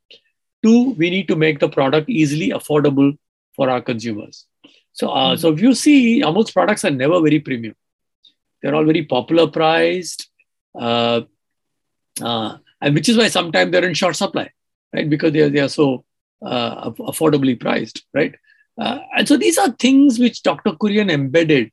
[0.63, 3.19] Two, we need to make the product easily affordable
[3.55, 4.47] for our consumers.
[4.93, 7.75] So, uh, so if you see, Amul's products are never very premium.
[8.63, 10.29] They're all very popular priced,
[10.79, 11.23] uh,
[12.21, 14.51] uh, and which is why sometimes they're in short supply,
[14.95, 15.09] right?
[15.09, 16.05] Because they are, they are so
[16.45, 18.35] uh, affordably priced, right?
[18.79, 20.73] Uh, and so these are things which Dr.
[20.73, 21.71] Kurian embedded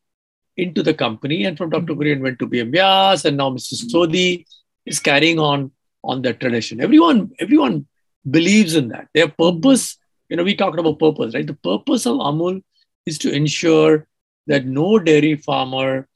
[0.56, 1.93] into the company, and from Dr.
[1.93, 3.73] Kurian went to Vyas, and now Mr.
[3.73, 4.45] Sodhi
[4.86, 5.71] is carrying on
[6.03, 6.82] on that tradition.
[6.82, 7.86] Everyone, everyone
[8.30, 9.08] believes in that.
[9.13, 9.97] Their purpose,
[10.30, 11.45] you know, we talked about purpose, right?
[11.45, 12.63] The purpose of Amul
[13.07, 14.05] is to ensure
[14.47, 16.07] that no dairy farmer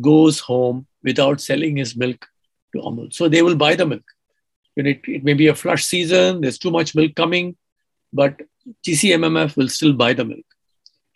[0.00, 2.26] goes home without selling his milk
[2.72, 3.12] to Amul.
[3.12, 4.04] So they will buy the milk.
[4.74, 7.56] When it, it may be a flush season, there's too much milk coming,
[8.12, 8.40] but
[8.86, 10.44] GCMMF will still buy the milk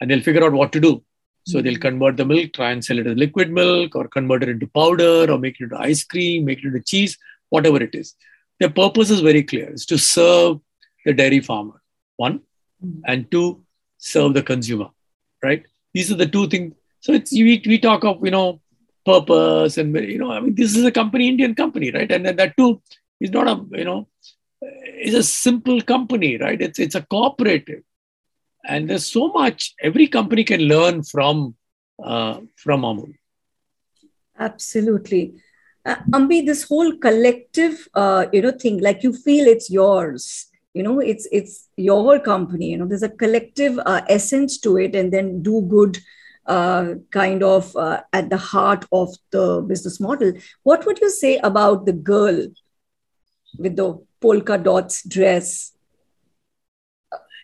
[0.00, 1.02] and they'll figure out what to do.
[1.46, 1.82] So they'll mm-hmm.
[1.82, 5.30] convert the milk, try and sell it as liquid milk, or convert it into powder,
[5.30, 7.16] or make it into ice cream, make it into cheese,
[7.48, 8.14] whatever it is.
[8.58, 10.60] Their purpose is very clear: it's to serve
[11.04, 11.80] the dairy farmer,
[12.16, 12.40] one,
[12.84, 13.00] mm-hmm.
[13.06, 13.64] and two,
[14.00, 14.88] serve the consumer.
[15.42, 15.64] Right?
[15.94, 16.74] These are the two things.
[17.00, 18.60] So it's we, we talk of you know
[19.06, 22.10] purpose and you know I mean this is a company, Indian company, right?
[22.10, 22.82] And then that too
[23.20, 24.08] is not a you know
[24.98, 26.60] is a simple company, right?
[26.60, 27.82] It's it's a cooperative
[28.64, 31.54] and there's so much every company can learn from
[32.02, 33.14] uh, from Amul.
[34.38, 35.34] Absolutely.
[35.84, 40.82] Uh, Ambi, this whole collective, uh, you know, thing, like you feel it's yours, you
[40.82, 42.70] know, it's it's your company.
[42.70, 45.98] You know, there's a collective uh, essence to it, and then do good,
[46.46, 50.32] uh, kind of uh, at the heart of the business model.
[50.62, 52.46] What would you say about the girl
[53.58, 55.72] with the polka dots dress?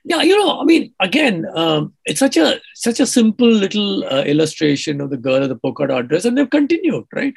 [0.04, 4.22] Yeah, you know, I mean, again, um, it's such a such a simple little uh,
[4.22, 7.34] illustration of the girl of the polka dot dress, and they've continued, right?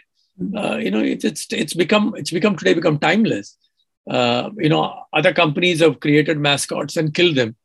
[0.56, 3.58] uh, you know, it's, it's it's become it's become today become timeless.
[4.10, 7.56] Uh, you know, other companies have created mascots and killed them,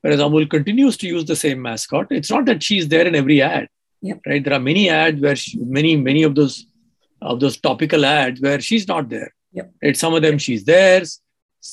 [0.00, 2.08] whereas Amul continues to use the same mascot.
[2.10, 3.68] It's not that she's there in every ad,
[4.02, 4.20] Yep.
[4.26, 4.44] right?
[4.44, 6.66] There are many ads where she, many many of those
[7.20, 9.32] of those topical ads where she's not there.
[9.52, 9.72] Yep.
[9.82, 9.96] Right?
[9.96, 11.02] Some of them she's there,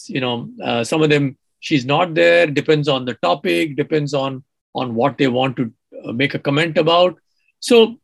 [0.07, 2.45] you know, uh, some of them she's not there.
[2.45, 4.43] Depends on the topic, depends on
[4.75, 5.73] on what they want to
[6.05, 7.17] uh, make a comment about.
[7.59, 7.99] So,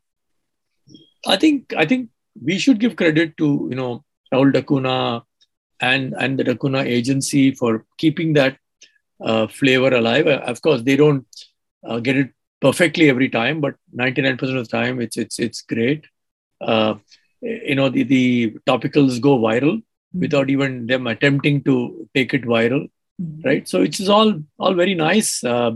[1.27, 2.09] I think I think
[2.41, 5.21] we should give credit to you know Rahul daCunha
[5.81, 8.57] and and the daCunha agency for keeping that
[9.23, 10.27] uh, flavor alive.
[10.27, 11.25] Uh, Of course, they don't
[11.87, 12.29] uh, get it
[12.61, 16.05] perfectly every time, but 99% of the time, it's it's it's great.
[16.61, 16.95] Uh,
[17.41, 19.81] you know, the, the topicals go viral
[20.13, 22.89] without even them attempting to take it viral,
[23.43, 23.67] right?
[23.67, 25.71] So it's all all very nice uh,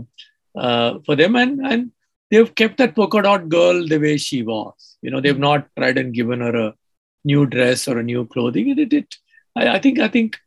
[0.56, 1.90] uh, for them, and and
[2.30, 4.96] they've kept that polka dot girl the way she was.
[5.02, 6.74] You know, they've not tried and given her a
[7.24, 8.68] new dress or a new clothing.
[8.70, 9.16] It, it, it
[9.56, 10.38] I, I think I think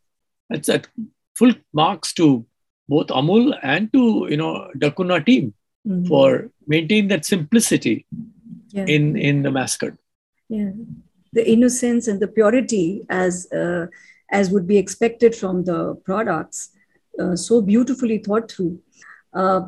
[0.50, 0.88] it's at
[1.36, 2.46] full marks to
[2.90, 5.54] both Amul and to you know daCunha team
[5.88, 6.08] Mhm.
[6.08, 8.06] for maintaining that simplicity
[8.72, 8.86] Yeah.
[8.96, 9.94] in in the mascot.
[10.50, 10.72] yeah
[11.38, 13.88] the innocence and the purity as uh,
[14.40, 15.78] as would be expected from the
[16.10, 16.60] products
[17.22, 18.74] uh, so beautifully thought through
[19.42, 19.62] uh,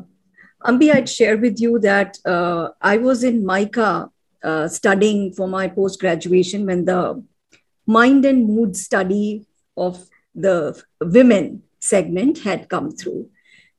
[0.70, 3.90] ambi i'd share with you that uh, i was in MICA
[4.50, 7.00] uh, studying for my post graduation when the
[7.86, 9.46] mind and mood study
[9.76, 13.28] of the women segment had come through.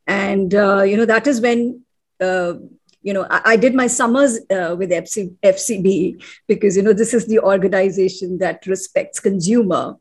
[0.07, 1.83] And uh, you know that is when
[2.21, 2.53] uh,
[3.01, 7.13] you know I, I did my summers uh, with FC, fcb because you know this
[7.13, 9.97] is the organization that respects consumer.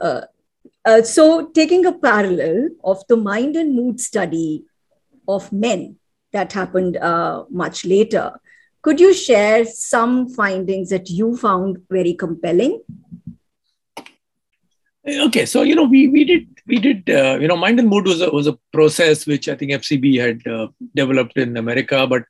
[0.00, 0.22] Uh,
[0.84, 4.64] uh, so taking a parallel of the mind and mood study
[5.28, 5.96] of men
[6.32, 8.32] that happened uh, much later
[8.84, 12.82] could you share some findings that you found very compelling
[15.06, 18.06] Okay, so you know we we did we did uh, you know mind and mood
[18.06, 22.24] was a, was a process which I think FCB had uh, developed in America, but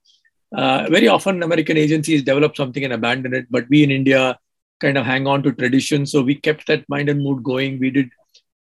[0.56, 4.36] uh, very often American agencies develop something and abandon it, but we in India
[4.80, 6.04] kind of hang on to tradition.
[6.04, 7.78] So we kept that mind and mood going.
[7.78, 8.10] We did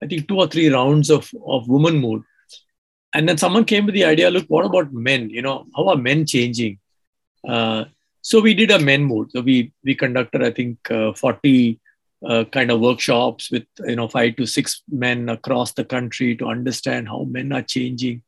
[0.02, 2.22] I think two or three rounds of of woman mood,
[3.14, 5.30] and then someone came with the idea: look, what about men?
[5.30, 6.78] You know, how are men changing?
[7.48, 7.86] Uh,
[8.20, 9.30] so we did a men mood.
[9.30, 11.80] So we we conducted I think uh, forty
[12.26, 16.46] uh, kind of workshops with you know five to six men across the country to
[16.46, 18.22] understand how men are changing.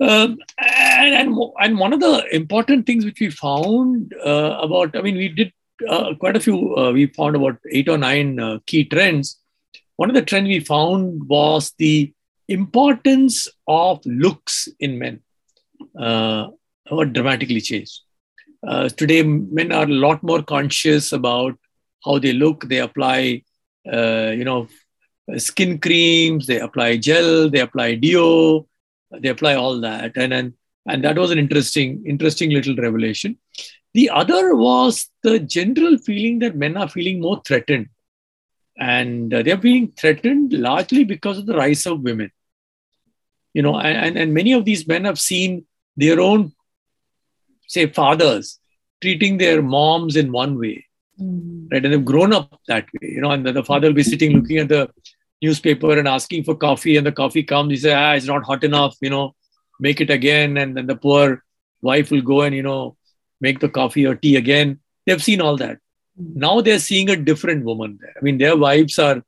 [0.00, 5.02] Um, and, and and one of the important things which we found uh, about, I
[5.02, 5.52] mean, we did
[5.88, 6.76] uh, quite a few.
[6.76, 9.38] Uh, we found about eight or nine uh, key trends.
[9.96, 12.12] One of the trends we found was the
[12.48, 15.20] importance of looks in men.
[15.98, 16.48] Uh,
[17.12, 18.00] dramatically changed.
[18.66, 21.56] Uh, today, men are a lot more conscious about
[22.04, 22.68] how they look.
[22.68, 23.42] They apply,
[23.90, 24.68] uh, you know,
[25.36, 26.46] skin creams.
[26.46, 27.50] They apply gel.
[27.50, 28.66] They apply deo.
[29.10, 30.54] They apply all that, and and
[30.86, 33.38] and that was an interesting, interesting little revelation.
[33.94, 37.88] The other was the general feeling that men are feeling more threatened,
[38.78, 42.30] and uh, they're being threatened largely because of the rise of women.
[43.52, 46.54] You know, and, and and many of these men have seen their own,
[47.66, 48.58] say, fathers
[49.02, 50.86] treating their moms in one way
[51.70, 51.84] right?
[51.84, 53.30] And they've grown up that way, you know.
[53.30, 54.90] And the father will be sitting looking at the
[55.40, 57.70] newspaper and asking for coffee, and the coffee comes.
[57.70, 59.34] He says, "Ah, it's not hot enough," you know.
[59.80, 61.42] Make it again, and then the poor
[61.80, 62.96] wife will go and you know
[63.40, 64.80] make the coffee or tea again.
[65.06, 65.78] They've seen all that.
[66.16, 68.14] Now they're seeing a different woman there.
[68.16, 69.24] I mean, their wives are,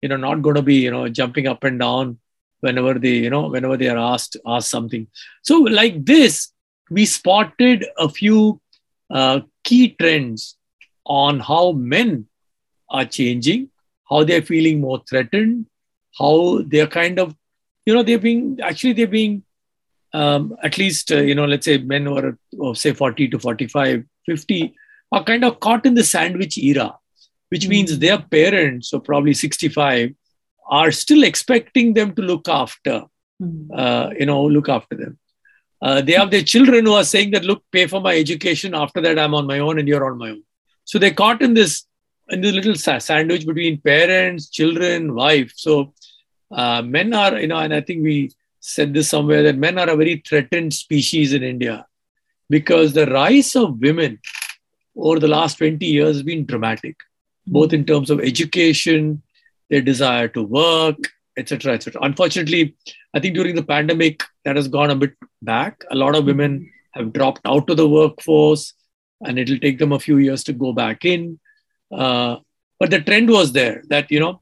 [0.00, 2.18] you know, not going to be you know jumping up and down
[2.60, 5.06] whenever they you know whenever they are asked asked something.
[5.42, 6.52] So like this,
[6.90, 8.60] we spotted a few
[9.10, 10.56] uh, key trends
[11.04, 12.26] on how men
[12.88, 13.70] are changing,
[14.08, 15.66] how they're feeling more threatened,
[16.18, 17.34] how they're kind of,
[17.86, 19.42] you know, they're being actually they're being
[20.12, 23.38] um, at least, uh, you know, let's say men who are of say 40 to
[23.38, 24.74] 45, 50
[25.10, 26.96] are kind of caught in the sandwich era,
[27.48, 30.14] which means their parents, so probably 65,
[30.68, 33.04] are still expecting them to look after,
[33.74, 35.18] uh, you know, look after them.
[35.80, 38.74] Uh, they have their children who are saying that, look, pay for my education.
[38.74, 40.44] After that, I'm on my own and you're on my own.
[40.84, 41.86] So they're caught in this
[42.28, 45.52] in this little sandwich between parents, children, wife.
[45.54, 45.92] So
[46.50, 48.30] uh, men are, you know, and I think we
[48.60, 51.86] said this somewhere that men are a very threatened species in India
[52.48, 54.20] because the rise of women
[54.96, 56.96] over the last 20 years has been dramatic,
[57.46, 59.22] both in terms of education,
[59.68, 60.96] their desire to work,
[61.36, 62.00] etc., etc.
[62.02, 62.74] Unfortunately,
[63.14, 65.82] I think during the pandemic that has gone a bit back.
[65.90, 68.74] A lot of women have dropped out of the workforce,
[69.24, 71.38] and it'll take them a few years to go back in.
[71.90, 72.36] Uh,
[72.78, 74.40] but the trend was there that you know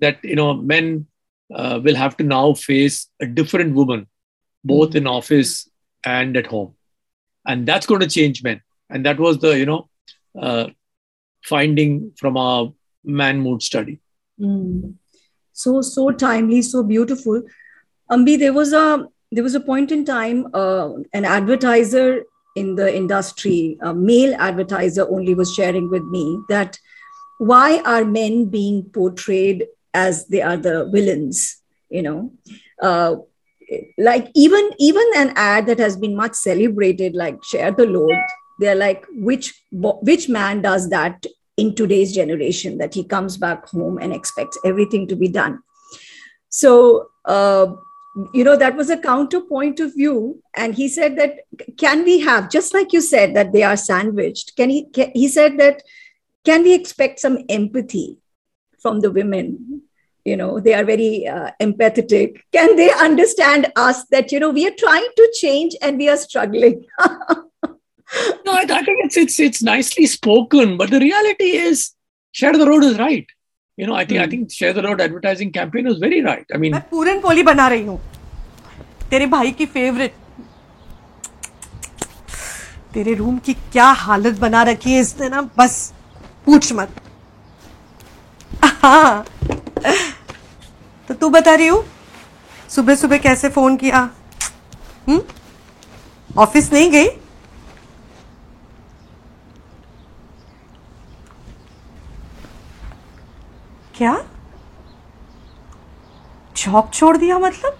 [0.00, 1.06] that you know men
[1.54, 4.06] uh, will have to now face a different woman,
[4.64, 5.68] both in office
[6.04, 6.74] and at home,
[7.46, 8.60] and that's going to change men.
[8.90, 9.88] And that was the you know
[10.38, 10.68] uh,
[11.44, 12.72] finding from our
[13.04, 14.00] man mood study.
[14.40, 14.94] Mm.
[15.52, 17.42] So so timely, so beautiful.
[18.10, 22.24] Ambi, there was a there was a point in time uh, an advertiser
[22.58, 26.78] in the industry, a male advertiser only was sharing with me that
[27.38, 31.62] why are men being portrayed as they are the villains?
[31.88, 32.32] You know,
[32.82, 33.16] uh,
[33.96, 38.20] like even even an ad that has been much celebrated, like share the load.
[38.60, 41.24] They're like, which which man does that
[41.56, 45.60] in today's generation that he comes back home and expects everything to be done?
[46.48, 47.10] So.
[47.24, 47.74] Uh,
[48.34, 51.36] you know that was a counterpoint of view and he said that
[51.76, 55.28] can we have just like you said that they are sandwiched can he can, he
[55.28, 55.82] said that
[56.44, 58.16] can we expect some empathy
[58.80, 59.82] from the women?
[60.24, 62.40] You know they are very uh, empathetic.
[62.52, 66.16] Can they understand us that you know we are trying to change and we are
[66.16, 66.84] struggling?
[68.46, 71.90] No I, I think it's it's it's nicely spoken but the reality is
[72.32, 73.26] share the road is right
[73.78, 76.46] you know, I think I think share the road advertising campaign was very right.
[76.54, 78.00] I mean, मैं पूरन पोली बना रही हूँ।
[79.10, 80.14] तेरे भाई की favourite
[82.94, 85.42] तेरे room की क्या हालत बना रखी है इसने ना?
[85.58, 85.76] बस
[86.46, 87.00] पूछ मत।
[88.64, 89.24] हाँ।
[91.08, 91.84] तो तू बता रही हूँ?
[92.70, 93.98] सुबह सुबह कैसे फ़ोन किया?
[95.08, 95.22] हम्म?
[96.38, 97.08] ऑफ़िस नहीं गई?
[103.98, 104.24] क्या?
[106.56, 107.78] जॉब छोड़ दिया मतलब?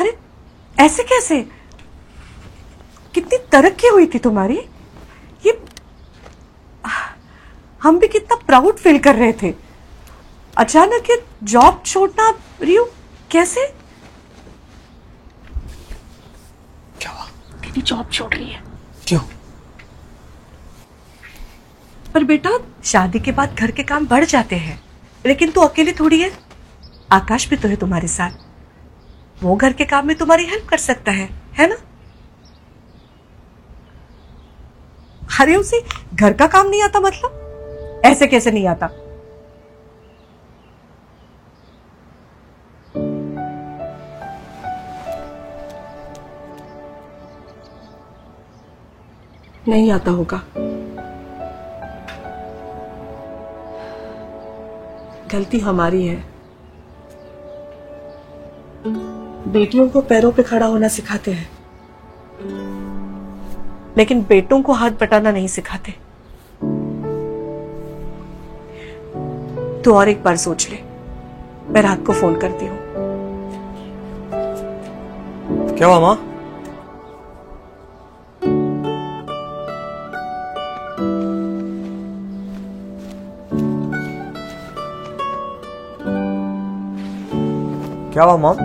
[0.00, 0.18] अरे
[0.80, 1.42] ऐसे कैसे?
[3.14, 4.58] कितनी तरक्की हुई थी तुम्हारी?
[5.46, 5.64] ये
[7.82, 9.54] हम भी कितना प्राउड फील कर रहे थे।
[10.56, 12.84] अचानक ये जॉब छोड़ना रियू
[13.30, 13.66] कैसे?
[17.00, 17.12] क्या?
[17.12, 18.62] हुआ जॉब छोड़ रही है।
[19.06, 19.20] क्यों?
[22.14, 22.50] पर बेटा,
[22.84, 24.82] शादी के बाद घर के काम बढ़ जाते हैं।
[25.26, 26.32] लेकिन तू अकेली थोड़ी है।
[27.12, 28.30] आकाश भी तो है तुम्हारे साथ।
[29.44, 31.76] वो घर के काम में तुम्हारी हेल्प कर सकता है है ना?
[35.40, 35.84] अरे, उसे
[36.14, 37.44] घर का काम नहीं आता मतलब?
[38.04, 38.88] ऐसे कैसे नहीं आता?
[49.68, 50.42] नहीं आता होगा।
[55.32, 56.24] गलती हमारी है।
[59.48, 61.50] बेटियों को पैरों पे खड़ा होना सिखाते हैं।
[63.96, 65.92] लेकिन बेटों को हाथ बटाना नहीं सिखाते।
[69.82, 70.78] तो और एक बार सोच ले।
[71.72, 72.78] मैं रात को फ़ोन करती हूँ।
[75.76, 76.27] क्या हुआ, माँ?
[88.18, 88.56] क्या हुआ मॉम?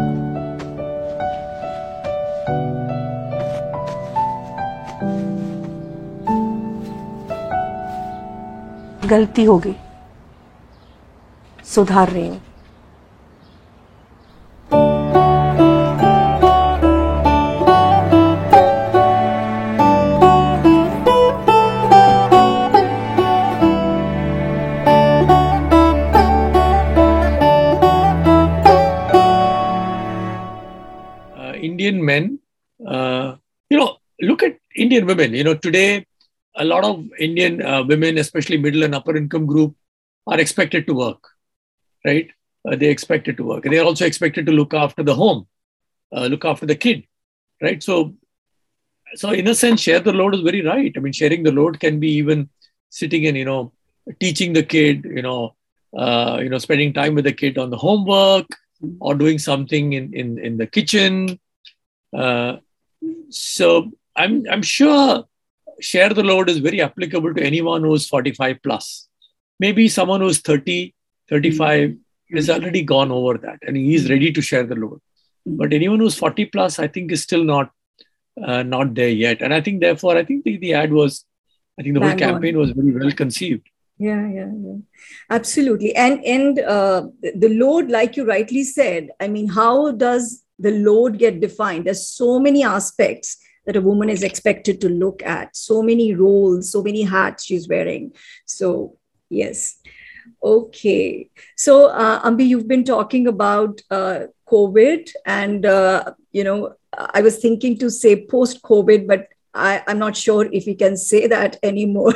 [9.10, 9.76] गलती हो गई।
[11.66, 12.42] सुधार रही हूँ।
[34.94, 35.34] Indian women.
[35.34, 36.06] You know, today
[36.56, 39.76] a lot of Indian uh, women, especially middle and upper income group,
[40.28, 41.30] are expected to work,
[42.06, 42.30] right?
[42.68, 43.64] Uh, they're expected to work.
[43.64, 45.48] They're also expected to look after the home,
[46.16, 47.06] uh, look after the kid,
[47.62, 47.82] right?
[47.82, 48.14] So,
[49.16, 50.94] so in a sense, share the load is very right.
[50.96, 52.50] I mean, sharing the load can be even
[52.90, 53.74] sitting and you know
[54.20, 55.56] teaching the kid, you know,
[55.98, 58.46] uh, you know, spending time with the kid on the homework
[59.00, 61.40] or doing something in in, in the kitchen.
[62.16, 62.58] Uh,
[63.30, 65.26] so I'm I'm sure
[65.80, 69.08] share the load is very applicable to anyone who's 45 plus.
[69.60, 70.94] Maybe someone who's 30,
[71.30, 71.96] 35
[72.30, 75.02] is already gone over that and he's ready to share the load.
[75.46, 77.72] But anyone who's 40 plus, I think, is still not
[78.42, 79.42] uh, not there yet.
[79.42, 81.26] And I think, therefore, I think the, the ad was,
[81.80, 82.34] I think the whole Bang on.
[82.34, 83.68] campaign was very well conceived.
[84.06, 84.78] yeah yeah yeah
[85.30, 87.02] absolutely and and uh,
[87.44, 90.24] the load like you rightly said i mean how does
[90.68, 95.24] the load get defined there's so many aspects that a woman is expected to look
[95.24, 98.12] at so many roles so many hats she's wearing
[98.46, 98.98] so
[99.34, 99.80] Yes.
[100.42, 101.30] Okay.
[101.58, 107.40] So, uh, Ambi, you've been talking about uh, COVID, and uh, you know, I was
[107.40, 112.14] thinking to say post-COVID, but I, I'm not sure if we can say that anymore.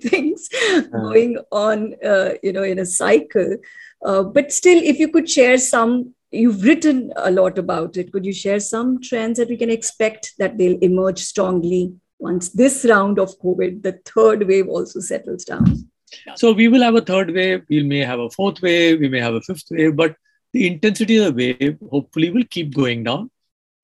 [0.00, 0.48] Things
[0.90, 3.56] going on, uh, you know, in a cycle.
[4.04, 8.12] Uh, but still, if you could share some, you've written a lot about it.
[8.12, 12.84] Could you share some trends that we can expect that they'll emerge strongly once this
[12.88, 15.88] round of COVID, the third wave, also settles down?
[16.36, 17.64] So we will have a third wave.
[17.68, 19.00] We may have a fourth wave.
[19.00, 20.16] We may have a fifth wave, but
[20.52, 23.30] the intensity of the wave hopefully will keep going down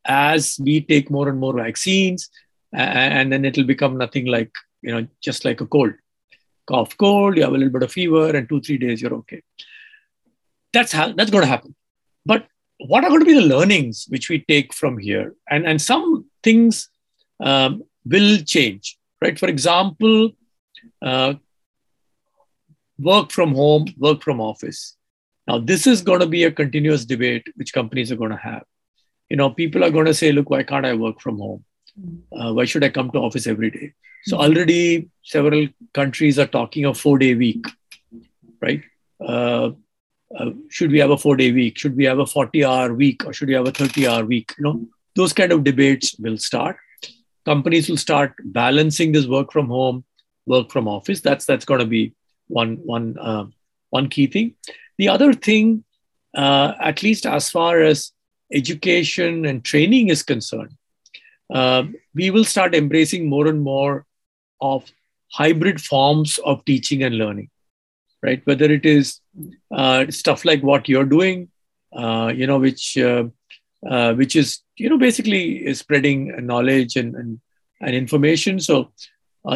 [0.04, 2.30] as we take more and more vaccines,
[2.72, 4.50] and then it'll become nothing like
[4.82, 5.92] you know just like a cold,
[6.66, 7.36] cough, cold.
[7.36, 9.42] You have a little bit of fever, and two three days you're okay.
[10.72, 11.74] That's how that's going to happen.
[12.30, 12.46] But
[12.90, 15.28] what are going to be the learnings which we take from here?
[15.52, 16.06] And and some
[16.46, 16.88] things
[17.50, 17.82] um,
[18.14, 19.38] will change, right?
[19.42, 20.16] For example.
[21.10, 21.34] Uh,
[22.98, 24.96] work from home, work from office.
[25.46, 28.64] Now, this is going to be a continuous debate which companies are going to have.
[29.30, 31.64] You know, people are going to say, look, why can't I work from home?
[32.32, 33.92] Uh, why should I come to office every day?
[34.24, 37.64] So already several countries are talking of four day week,
[38.60, 38.82] right?
[39.24, 39.70] Uh,
[40.36, 41.78] uh, should we have a four day week?
[41.78, 44.54] Should we have a 40 hour week or should we have a 30 hour week?
[44.58, 46.76] You know, those kind of debates will start.
[47.44, 50.04] Companies will start balancing this work from home,
[50.46, 51.20] work from office.
[51.20, 52.14] That's that's going to be
[52.48, 53.46] one one uh,
[53.90, 54.54] one key thing.
[54.98, 55.84] The other thing,
[56.36, 58.12] uh, at least as far as
[58.52, 60.74] education and training is concerned,
[61.52, 64.04] uh, we will start embracing more and more
[64.60, 64.90] of
[65.32, 67.50] hybrid forms of teaching and learning,
[68.22, 68.40] right?
[68.44, 69.20] Whether it is
[69.70, 71.48] uh, stuff like what you're doing,
[71.92, 73.24] uh, you know, which uh,
[74.14, 77.40] which is you know basically spreading knowledge and and,
[77.80, 78.60] and information.
[78.60, 78.92] So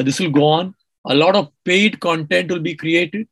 [0.04, 0.74] this will go on
[1.06, 3.26] a lot of paid content will be created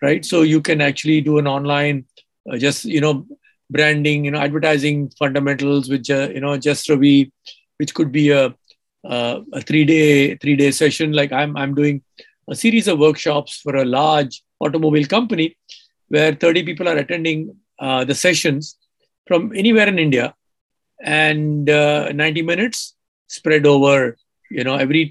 [0.00, 2.04] right so you can actually do an online
[2.50, 3.26] uh, just you know
[3.70, 7.30] branding you know advertising fundamentals which uh, you know Jasravi,
[7.78, 8.54] which could be a,
[9.04, 12.02] uh, a three day three day session like i'm i'm doing
[12.48, 15.48] a series of workshops for a large automobile company
[16.08, 17.38] where 30 people are attending
[17.78, 18.76] uh, the sessions
[19.28, 20.26] from anywhere in india
[21.20, 22.80] and uh, 90 minutes
[23.38, 23.96] spread over
[24.58, 25.04] you know every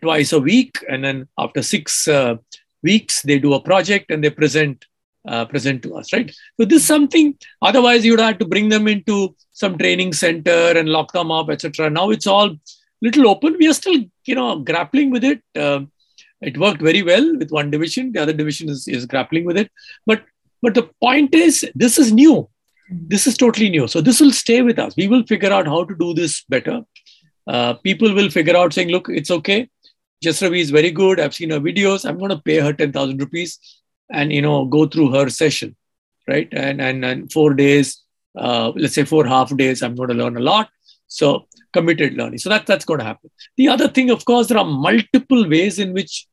[0.00, 2.36] twice a week, and then after six uh,
[2.82, 4.84] weeks, they do a project and they present
[5.26, 6.30] uh, present to us, right?
[6.60, 7.38] So this is something.
[7.62, 11.88] Otherwise, you'd have to bring them into some training center and lock them up, etc.
[11.88, 12.54] Now it's all
[13.00, 13.56] little open.
[13.58, 15.42] We are still, you know, grappling with it.
[15.56, 15.80] Uh,
[16.44, 18.12] it worked very well with one division.
[18.12, 19.70] The other division is, is grappling with it.
[20.06, 20.22] But
[20.62, 22.48] but the point is, this is new.
[22.90, 23.86] This is totally new.
[23.86, 24.94] So this will stay with us.
[24.96, 26.80] We will figure out how to do this better.
[27.46, 29.68] Uh, people will figure out saying, look, it's okay.
[30.24, 31.20] Jasravi is very good.
[31.20, 32.08] I've seen her videos.
[32.08, 33.58] I'm going to pay her 10,000 rupees
[34.10, 35.76] and, you know, go through her session,
[36.26, 36.48] right?
[36.52, 38.02] And, and, and four days,
[38.38, 40.70] uh, let's say four half days, I'm going to learn a lot.
[41.08, 42.38] So committed learning.
[42.38, 43.30] So that, that's going to happen.
[43.56, 46.26] The other thing, of course, there are multiple ways in which,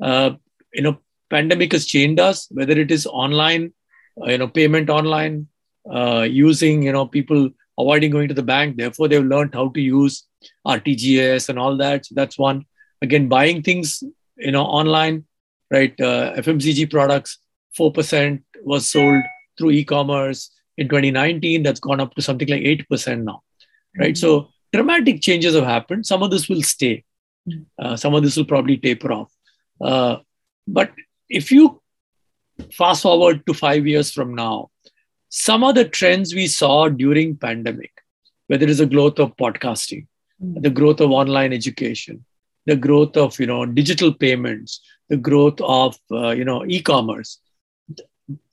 [0.00, 0.30] uh,
[0.72, 0.98] you know,
[1.30, 3.72] pandemic has changed us, whether it is online,
[4.20, 5.48] uh, you know, payment online,
[5.90, 8.76] uh, using, you know, people avoiding going to the bank.
[8.76, 10.24] Therefore, they've learned how to use
[10.66, 12.06] RTGS and all that.
[12.06, 12.64] So that's one.
[13.02, 14.02] Again buying things
[14.36, 15.24] you know online
[15.70, 15.98] right?
[16.00, 17.38] Uh, fmcg products
[17.78, 19.22] 4% was sold
[19.58, 23.42] through e-commerce in 2019 that's gone up to something like 8% now
[23.98, 24.14] right?
[24.14, 24.14] Mm-hmm.
[24.14, 26.04] so dramatic changes have happened.
[26.04, 27.04] Some of this will stay.
[27.78, 29.32] Uh, some of this will probably taper off
[29.80, 30.16] uh,
[30.66, 30.90] but
[31.28, 31.80] if you
[32.72, 34.70] fast forward to five years from now
[35.28, 37.92] some of the trends we saw during pandemic
[38.46, 40.06] whether it is the growth of podcasting
[40.42, 40.60] mm-hmm.
[40.60, 42.24] the growth of online education
[42.66, 47.38] the growth of you know digital payments, the growth of uh, you know e-commerce,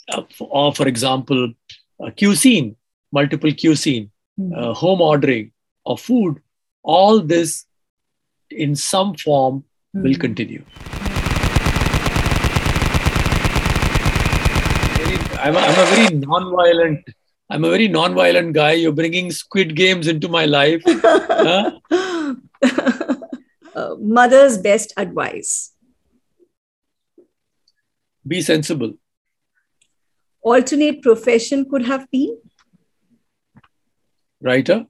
[0.10, 1.52] uh, or for example,
[2.00, 2.76] uh, cuisine,
[3.12, 4.54] multiple cuisine, mm-hmm.
[4.54, 5.52] uh, home ordering
[5.86, 6.42] of food,
[6.84, 7.66] all this
[8.50, 9.64] in some form
[9.96, 10.04] mm-hmm.
[10.04, 10.64] will continue.
[15.44, 17.06] I'm a, I'm a very non-violent
[17.50, 18.72] I'm a very non-violent guy.
[18.72, 20.82] You're bringing Squid Games into my life.
[20.88, 21.72] huh?
[23.76, 25.74] uh, mother's best advice?
[28.26, 28.94] Be sensible.
[30.42, 32.38] Alternate profession could have been?
[34.42, 34.88] Writer.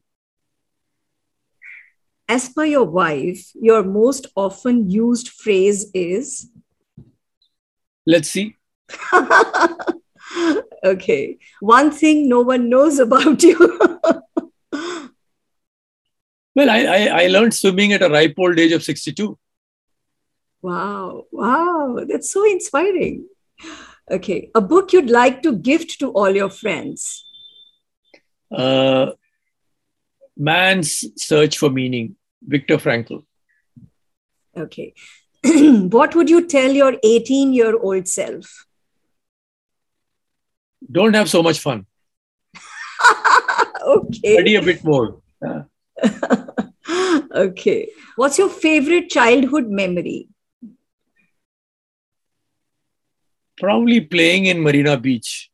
[2.30, 6.50] As per your wife, your most often used phrase is?
[8.06, 8.56] Let's see.
[10.84, 11.38] okay.
[11.60, 13.80] One thing no one knows about you.
[16.56, 19.38] Well, I, I, I, learned swimming at a ripe old age of 62.
[20.62, 23.26] Wow, wow, that's so inspiring.
[24.10, 27.26] Okay, a book you'd like to gift to all your friends.
[28.52, 29.14] Uh,
[30.38, 33.26] Man's Search for Meaning, Viktor Frankl.
[34.56, 34.94] Okay.
[35.44, 38.66] what would you tell your 18 year old self?
[40.94, 41.86] Don't have so much fun.
[43.82, 44.34] okay.
[44.36, 45.22] Study a bit more.
[47.34, 47.90] Okay.
[48.16, 50.28] What's your favorite childhood memory?
[53.58, 55.50] Probably playing in Marina Beach.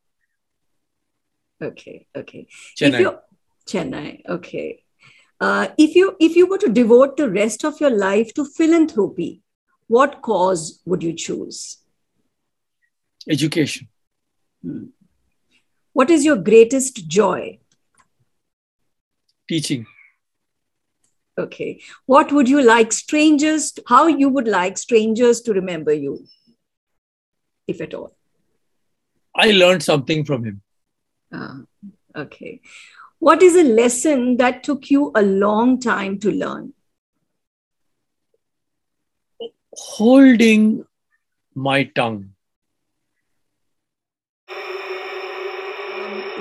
[1.61, 2.07] Okay.
[2.15, 2.47] Okay.
[2.77, 3.17] Chennai.
[3.65, 4.21] Chennai.
[4.27, 4.83] Okay.
[5.39, 9.41] Uh, if you if you were to devote the rest of your life to philanthropy,
[9.87, 11.77] what cause would you choose?
[13.27, 13.87] Education.
[14.61, 14.87] Hmm.
[15.93, 17.59] What is your greatest joy?
[19.47, 19.85] Teaching.
[21.37, 21.81] Okay.
[22.05, 26.25] What would you like strangers, how you would like strangers to remember you,
[27.67, 28.15] if at all?
[29.35, 30.61] I learned something from him.
[31.33, 31.61] Ah,
[32.15, 32.61] okay.
[33.19, 36.73] What is a lesson that took you a long time to learn?
[39.71, 40.85] Holding
[41.55, 42.33] my tongue.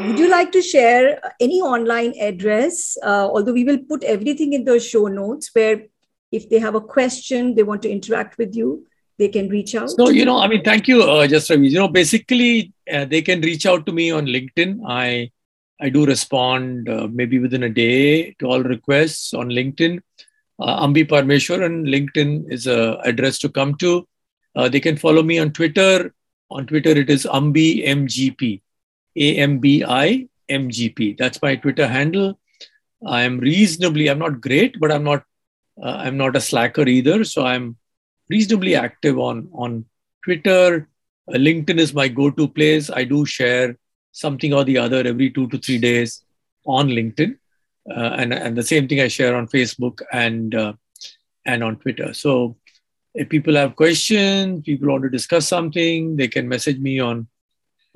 [0.07, 2.97] Would you like to share any online address?
[3.03, 5.83] Uh, although we will put everything in the show notes where
[6.31, 8.87] if they have a question, they want to interact with you,
[9.19, 9.91] they can reach out.
[9.91, 11.71] So, you know, I mean, thank you, uh, Jasravi.
[11.71, 14.81] You know, basically, uh, they can reach out to me on LinkedIn.
[14.87, 15.31] I
[15.81, 20.01] I do respond uh, maybe within a day to all requests on LinkedIn.
[20.61, 24.07] Uh, Ambi Parameswaran and LinkedIn is a address to come to.
[24.57, 26.13] Uh, they can follow me on Twitter.
[26.51, 28.61] On Twitter, it is Ambi MGP,
[29.19, 31.15] A M B I M G P.
[31.19, 32.39] That's my Twitter handle.
[33.07, 34.09] I am reasonably.
[34.09, 35.25] I'm not great, but I'm not.
[35.81, 37.25] Uh, I'm not a slacker either.
[37.25, 37.77] So I'm
[38.29, 39.85] reasonably active on on
[40.25, 40.89] Twitter.
[41.29, 42.91] Uh, LinkedIn is my go-to place.
[42.91, 43.77] I do share
[44.13, 46.25] something or the other every two to three days
[46.67, 47.37] on LinkedIn,
[47.91, 50.73] uh, and and the same thing I share on Facebook and uh,
[51.47, 52.13] and on Twitter.
[52.13, 52.57] So
[53.15, 57.27] if people have questions, people want to discuss something, they can message me on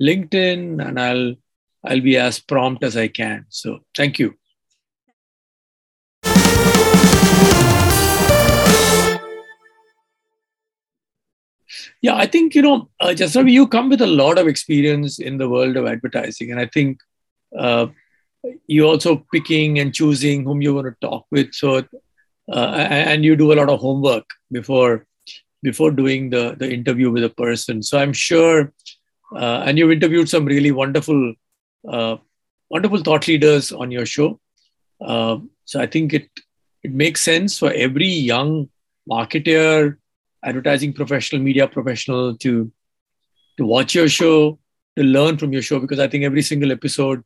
[0.01, 1.35] LinkedIn, and I'll
[1.85, 3.45] I'll be as prompt as I can.
[3.49, 4.35] So thank you.
[12.01, 15.37] Yeah, I think, you know, uh, Jasravi, you come with a lot of experience in
[15.37, 16.51] the world of advertising.
[16.51, 16.99] And I think
[17.57, 17.87] uh,
[18.67, 21.53] you also picking and choosing whom you want to talk with.
[21.53, 21.83] So,
[22.51, 25.05] uh, and you do a lot of homework before
[25.61, 27.81] before doing the, the interview with a person.
[27.81, 28.73] So I'm sure,
[29.35, 31.33] uh, and you've interviewed some really wonderful,
[31.87, 32.17] uh,
[32.69, 34.39] wonderful thought leaders on your show.
[35.01, 36.29] Uh, so I think it
[36.83, 38.69] it makes sense for every young
[39.09, 39.97] marketer,
[40.43, 42.71] advertising professional, media professional to
[43.57, 44.59] to watch your show,
[44.97, 47.23] to learn from your show, because I think every single episode,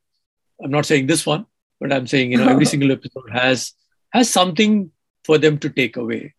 [0.63, 1.45] I'm not saying this one,
[1.79, 3.73] but I'm saying you know every single episode has
[4.11, 4.91] has something
[5.23, 6.33] for them to take away.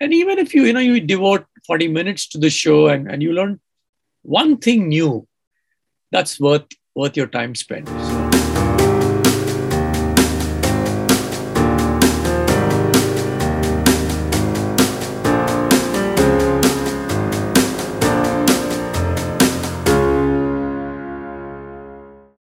[0.00, 3.22] And even if you you know you devote 40 minutes to the show and, and
[3.22, 3.60] you learn
[4.24, 5.28] one thing new,
[6.10, 7.88] that's worth worth your time spent.